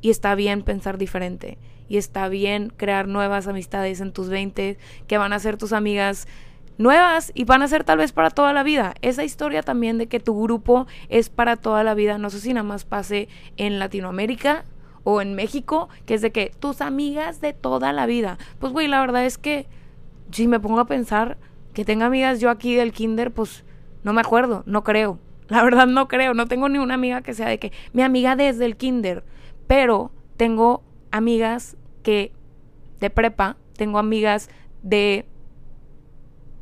Y 0.04 0.10
está 0.10 0.34
bien 0.34 0.60
pensar 0.60 0.98
diferente 0.98 1.56
y 1.88 1.96
está 1.96 2.28
bien 2.28 2.70
crear 2.76 3.08
nuevas 3.08 3.48
amistades 3.48 4.02
en 4.02 4.12
tus 4.12 4.28
20 4.28 4.76
que 5.06 5.16
van 5.16 5.32
a 5.32 5.38
ser 5.38 5.56
tus 5.56 5.72
amigas 5.72 6.28
nuevas 6.76 7.32
y 7.34 7.44
van 7.44 7.62
a 7.62 7.68
ser 7.68 7.84
tal 7.84 7.96
vez 7.96 8.12
para 8.12 8.28
toda 8.28 8.52
la 8.52 8.62
vida. 8.64 8.92
Esa 9.00 9.24
historia 9.24 9.62
también 9.62 9.96
de 9.96 10.06
que 10.06 10.20
tu 10.20 10.38
grupo 10.38 10.86
es 11.08 11.30
para 11.30 11.56
toda 11.56 11.82
la 11.84 11.94
vida, 11.94 12.18
no 12.18 12.28
sé 12.28 12.40
si 12.40 12.52
nada 12.52 12.64
más 12.64 12.84
pase 12.84 13.30
en 13.56 13.78
Latinoamérica 13.78 14.66
o 15.04 15.22
en 15.22 15.34
México, 15.34 15.88
que 16.04 16.12
es 16.12 16.20
de 16.20 16.32
que 16.32 16.52
tus 16.60 16.82
amigas 16.82 17.40
de 17.40 17.54
toda 17.54 17.94
la 17.94 18.04
vida. 18.04 18.36
Pues 18.58 18.74
güey, 18.74 18.88
la 18.88 19.00
verdad 19.00 19.24
es 19.24 19.38
que 19.38 19.68
si 20.30 20.48
me 20.48 20.60
pongo 20.60 20.80
a 20.80 20.86
pensar 20.86 21.38
que 21.72 21.86
tenga 21.86 22.04
amigas 22.04 22.40
yo 22.40 22.50
aquí 22.50 22.74
del 22.74 22.92
kinder, 22.92 23.30
pues 23.30 23.64
no 24.02 24.12
me 24.12 24.20
acuerdo, 24.20 24.64
no 24.66 24.84
creo. 24.84 25.18
La 25.48 25.62
verdad 25.62 25.86
no 25.86 26.08
creo, 26.08 26.34
no 26.34 26.46
tengo 26.46 26.68
ni 26.68 26.76
una 26.76 26.92
amiga 26.92 27.22
que 27.22 27.32
sea 27.32 27.48
de 27.48 27.58
que 27.58 27.72
mi 27.94 28.02
amiga 28.02 28.36
desde 28.36 28.66
el 28.66 28.76
kinder, 28.76 29.24
pero 29.66 30.10
tengo 30.36 30.82
amigas 31.10 31.76
que 32.02 32.32
de 33.00 33.10
prepa, 33.10 33.56
tengo 33.76 33.98
amigas 33.98 34.48
de 34.82 35.26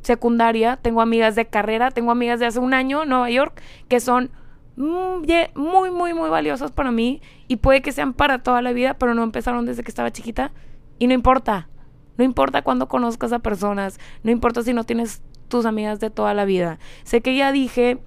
secundaria, 0.01 0.77
tengo 0.77 1.01
amigas 1.01 1.35
de 1.35 1.45
carrera, 1.45 1.91
tengo 1.91 2.11
amigas 2.11 2.39
de 2.39 2.45
hace 2.45 2.59
un 2.59 2.73
año 2.73 3.03
en 3.03 3.09
Nueva 3.09 3.29
York 3.29 3.61
que 3.87 3.99
son 3.99 4.31
muy, 4.75 5.91
muy, 5.91 6.13
muy 6.13 6.29
valiosas 6.29 6.71
para 6.71 6.91
mí 6.91 7.21
y 7.47 7.57
puede 7.57 7.81
que 7.81 7.91
sean 7.91 8.13
para 8.13 8.43
toda 8.43 8.61
la 8.61 8.73
vida, 8.73 8.95
pero 8.95 9.13
no 9.13 9.23
empezaron 9.23 9.65
desde 9.65 9.83
que 9.83 9.91
estaba 9.91 10.11
chiquita 10.11 10.51
y 10.99 11.07
no 11.07 11.13
importa. 11.13 11.69
No 12.17 12.23
importa 12.23 12.61
cuando 12.61 12.87
conozcas 12.87 13.33
a 13.33 13.39
personas, 13.39 13.99
no 14.23 14.31
importa 14.31 14.61
si 14.61 14.73
no 14.73 14.83
tienes 14.83 15.21
tus 15.47 15.65
amigas 15.65 15.99
de 15.99 16.09
toda 16.09 16.33
la 16.33 16.45
vida. 16.45 16.79
Sé 17.03 17.21
que 17.21 17.35
ya 17.35 17.51
dije 17.51 17.97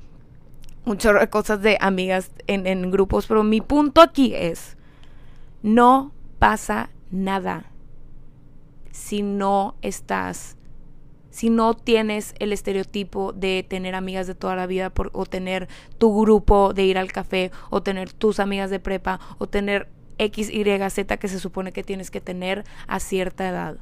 muchas 0.85 1.26
cosas 1.28 1.61
de 1.62 1.76
amigas 1.80 2.30
en, 2.46 2.66
en 2.66 2.90
grupos, 2.90 3.26
pero 3.26 3.42
mi 3.42 3.61
punto 3.61 4.00
aquí 4.00 4.32
es, 4.35 4.76
no 5.66 6.12
pasa 6.38 6.90
nada 7.11 7.72
si 8.92 9.22
no 9.22 9.74
estás, 9.83 10.57
si 11.31 11.50
no 11.50 11.74
tienes 11.74 12.37
el 12.38 12.52
estereotipo 12.52 13.33
de 13.33 13.66
tener 13.68 13.96
amigas 13.96 14.29
de 14.29 14.37
toda 14.37 14.55
la 14.55 14.68
vida 14.68 14.90
por, 14.90 15.11
o 15.12 15.26
tener 15.26 15.68
tu 15.98 16.22
grupo 16.22 16.72
de 16.72 16.85
ir 16.85 16.98
al 16.98 17.11
café 17.11 17.50
o 17.68 17.83
tener 17.83 18.12
tus 18.12 18.38
amigas 18.38 18.70
de 18.70 18.79
prepa 18.79 19.18
o 19.38 19.48
tener 19.48 19.88
X, 20.18 20.50
Y, 20.50 20.64
Z 20.88 21.16
que 21.16 21.26
se 21.26 21.40
supone 21.40 21.72
que 21.72 21.83
tienes 21.83 22.12
que 22.12 22.20
tener 22.20 22.62
a 22.87 23.00
cierta 23.00 23.48
edad 23.48 23.79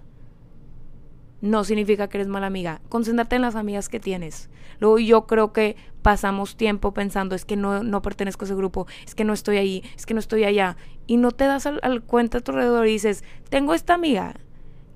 no 1.45 1.63
significa 1.63 2.09
que 2.09 2.17
eres 2.17 2.27
mala 2.27 2.47
amiga. 2.47 2.81
Concéntrate 2.89 3.37
en 3.37 3.43
las 3.43 3.55
amigas 3.55 3.91
que 3.91 4.01
tienes. 4.01 4.49
Luego 4.81 4.99
yo 4.99 5.27
creo 5.27 5.53
que 5.53 5.77
pasamos 6.01 6.57
tiempo 6.57 6.95
pensando, 6.95 7.35
es 7.35 7.45
que 7.45 7.55
no, 7.55 7.83
no 7.83 8.01
pertenezco 8.01 8.45
a 8.45 8.47
ese 8.47 8.55
grupo, 8.55 8.87
es 9.05 9.15
que 9.15 9.25
no 9.25 9.35
estoy 9.35 9.59
ahí, 9.59 9.83
es 9.95 10.07
que 10.07 10.15
no 10.15 10.21
estoy 10.21 10.45
allá. 10.45 10.79
Y 11.07 11.19
no 11.19 11.33
te 11.33 11.45
das 11.45 11.67
al, 11.67 12.03
cuenta 12.03 12.39
a 12.39 12.41
tu 12.41 12.53
alrededor 12.53 12.87
y 12.87 12.93
dices, 12.93 13.25
tengo 13.51 13.75
esta 13.75 13.93
amiga 13.93 14.37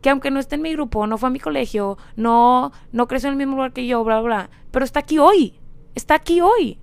que 0.00 0.08
aunque 0.08 0.30
no 0.30 0.40
esté 0.40 0.54
en 0.54 0.62
mi 0.62 0.72
grupo, 0.72 1.06
no 1.06 1.18
fue 1.18 1.28
a 1.28 1.32
mi 1.32 1.38
colegio, 1.38 1.98
no, 2.16 2.72
no 2.92 3.08
creció 3.08 3.28
en 3.28 3.34
el 3.34 3.38
mismo 3.38 3.56
lugar 3.56 3.74
que 3.74 3.86
yo, 3.86 4.02
bla, 4.02 4.22
bla, 4.22 4.48
pero 4.70 4.86
está 4.86 5.00
aquí 5.00 5.18
hoy, 5.18 5.60
está 5.94 6.14
aquí 6.14 6.40
hoy. 6.40 6.78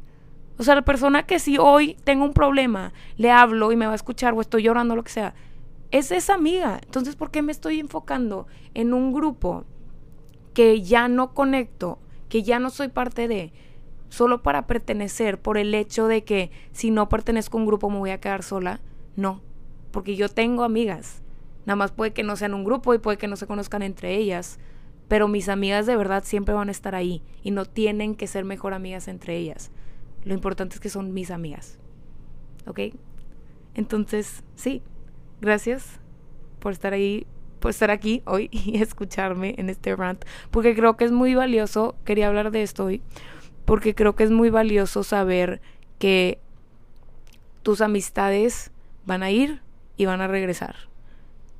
O 0.59 0.63
sea, 0.63 0.75
la 0.75 0.83
persona 0.83 1.23
que 1.23 1.39
si 1.39 1.57
hoy 1.57 1.97
tengo 2.03 2.23
un 2.23 2.33
problema, 2.33 2.93
le 3.17 3.31
hablo 3.31 3.71
y 3.71 3.75
me 3.75 3.87
va 3.87 3.93
a 3.93 3.95
escuchar 3.95 4.35
o 4.35 4.41
estoy 4.41 4.61
llorando, 4.61 4.95
lo 4.95 5.03
que 5.03 5.11
sea, 5.11 5.33
es 5.97 6.11
esa 6.11 6.33
amiga. 6.33 6.81
Entonces, 6.83 7.15
¿por 7.15 7.31
qué 7.31 7.41
me 7.41 7.53
estoy 7.53 7.79
enfocando 7.79 8.47
en 8.73 8.93
un 8.93 9.13
grupo 9.13 9.63
que 10.53 10.81
ya 10.81 11.07
no 11.07 11.33
conecto, 11.33 11.99
que 12.27 12.43
ya 12.43 12.59
no 12.59 12.69
soy 12.69 12.89
parte 12.89 13.29
de, 13.29 13.53
solo 14.09 14.43
para 14.43 14.67
pertenecer 14.67 15.41
por 15.41 15.57
el 15.57 15.73
hecho 15.73 16.07
de 16.07 16.25
que 16.25 16.51
si 16.73 16.91
no 16.91 17.07
pertenezco 17.07 17.57
a 17.57 17.61
un 17.61 17.67
grupo 17.67 17.89
me 17.89 17.99
voy 17.99 18.09
a 18.09 18.19
quedar 18.19 18.43
sola? 18.43 18.81
No, 19.15 19.41
porque 19.91 20.17
yo 20.17 20.27
tengo 20.27 20.65
amigas. 20.65 21.21
Nada 21.65 21.77
más 21.77 21.93
puede 21.93 22.11
que 22.11 22.23
no 22.23 22.35
sean 22.35 22.53
un 22.53 22.65
grupo 22.65 22.93
y 22.93 22.99
puede 22.99 23.17
que 23.17 23.29
no 23.29 23.37
se 23.37 23.47
conozcan 23.47 23.81
entre 23.81 24.17
ellas, 24.17 24.59
pero 25.07 25.29
mis 25.29 25.47
amigas 25.47 25.85
de 25.85 25.95
verdad 25.95 26.25
siempre 26.25 26.53
van 26.53 26.67
a 26.67 26.71
estar 26.71 26.93
ahí 26.93 27.23
y 27.41 27.51
no 27.51 27.63
tienen 27.63 28.15
que 28.15 28.27
ser 28.27 28.43
mejor 28.43 28.73
amigas 28.73 29.07
entre 29.07 29.37
ellas. 29.37 29.71
Lo 30.25 30.33
importante 30.33 30.75
es 30.75 30.81
que 30.81 30.89
son 30.89 31.13
mis 31.13 31.31
amigas. 31.31 31.79
¿Ok? 32.67 32.79
Entonces, 33.75 34.43
sí, 34.55 34.81
Gracias 35.45 35.99
por 36.57 36.71
estar 36.71 36.93
ahí, 36.93 37.27
por 37.59 37.69
estar 37.69 37.91
aquí 37.91 38.23
hoy 38.25 38.49
y 38.51 38.81
escucharme 38.81 39.53
en 39.59 39.69
este 39.69 39.95
rant, 39.95 40.25
porque 40.49 40.75
creo 40.75 40.97
que 40.97 41.05
es 41.05 41.11
muy 41.11 41.35
valioso, 41.35 41.95
quería 42.03 42.29
hablar 42.29 42.49
de 42.49 42.63
esto 42.63 42.85
hoy, 42.85 43.03
porque 43.65 43.93
creo 43.93 44.15
que 44.15 44.23
es 44.23 44.31
muy 44.31 44.49
valioso 44.49 45.03
saber 45.03 45.61
que 45.99 46.39
tus 47.61 47.81
amistades 47.81 48.71
van 49.05 49.21
a 49.21 49.29
ir 49.29 49.61
y 49.97 50.05
van 50.05 50.19
a 50.19 50.27
regresar. 50.27 50.75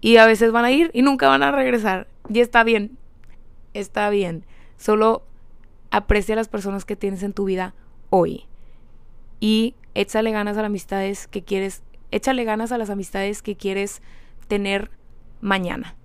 Y 0.02 0.18
a 0.18 0.26
veces 0.26 0.52
van 0.52 0.66
a 0.66 0.72
ir 0.72 0.90
y 0.92 1.04
nunca 1.04 1.28
van 1.28 1.44
a 1.44 1.52
regresar. 1.52 2.08
Y 2.28 2.40
está 2.40 2.64
bien, 2.64 2.98
está 3.76 4.10
bien. 4.10 4.46
Solo 4.78 5.22
aprecia 5.92 6.34
a 6.34 6.38
las 6.38 6.48
personas 6.48 6.86
que 6.86 6.96
tienes 6.96 7.22
en 7.22 7.34
tu 7.34 7.46
vida 7.46 7.76
hoy. 8.10 8.46
Y 9.40 9.76
échale 9.94 10.32
ganas 10.32 10.58
a 10.58 10.62
las 10.62 10.70
amistades 10.70 11.28
que 11.28 11.44
quieres 11.44 11.84
échale 12.12 12.44
ganas 12.44 12.72
a 12.72 12.78
las 12.78 12.90
amistades 12.90 13.42
que 13.42 13.56
quieres 13.56 14.02
tener 14.48 14.92
mañana. 15.42 15.96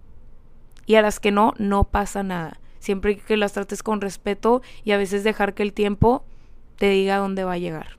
Y 0.87 0.97
a 0.97 1.03
las 1.03 1.21
que 1.21 1.31
no, 1.31 1.55
no 1.59 1.85
pasa 1.85 2.23
nada. 2.23 2.61
Siempre 2.79 3.19
que 3.19 3.37
las 3.37 3.53
trates 3.53 3.83
con 3.83 4.01
respeto 4.01 4.63
y 4.85 4.93
a 4.93 4.97
veces 4.97 5.25
dejar 5.25 5.55
que 5.55 5.63
el 5.63 5.73
tiempo 5.73 6.25
te 6.77 6.89
diga 6.89 7.19
dónde 7.19 7.45
va 7.45 7.53
a 7.53 7.59
llegar. 7.59 7.99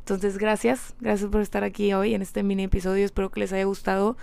Entonces, 0.00 0.38
gracias. 0.38 0.94
Gracias 1.00 1.30
por 1.30 1.40
estar 1.40 1.62
aquí 1.62 1.92
hoy 1.92 2.14
en 2.14 2.22
este 2.22 2.42
mini 2.42 2.64
episodio. 2.64 3.04
Espero 3.04 3.30
que 3.30 3.40
les 3.40 3.52
haya 3.52 3.64
gustado 3.64 4.16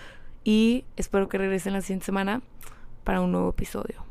y 0.44 0.84
espero 0.98 1.30
que 1.30 1.38
regresen 1.38 1.74
la 1.74 1.82
siguiente 1.82 2.06
semana 2.06 2.42
para 3.04 3.22
un 3.22 3.32
nuevo 3.32 3.50
episodio. 3.50 4.09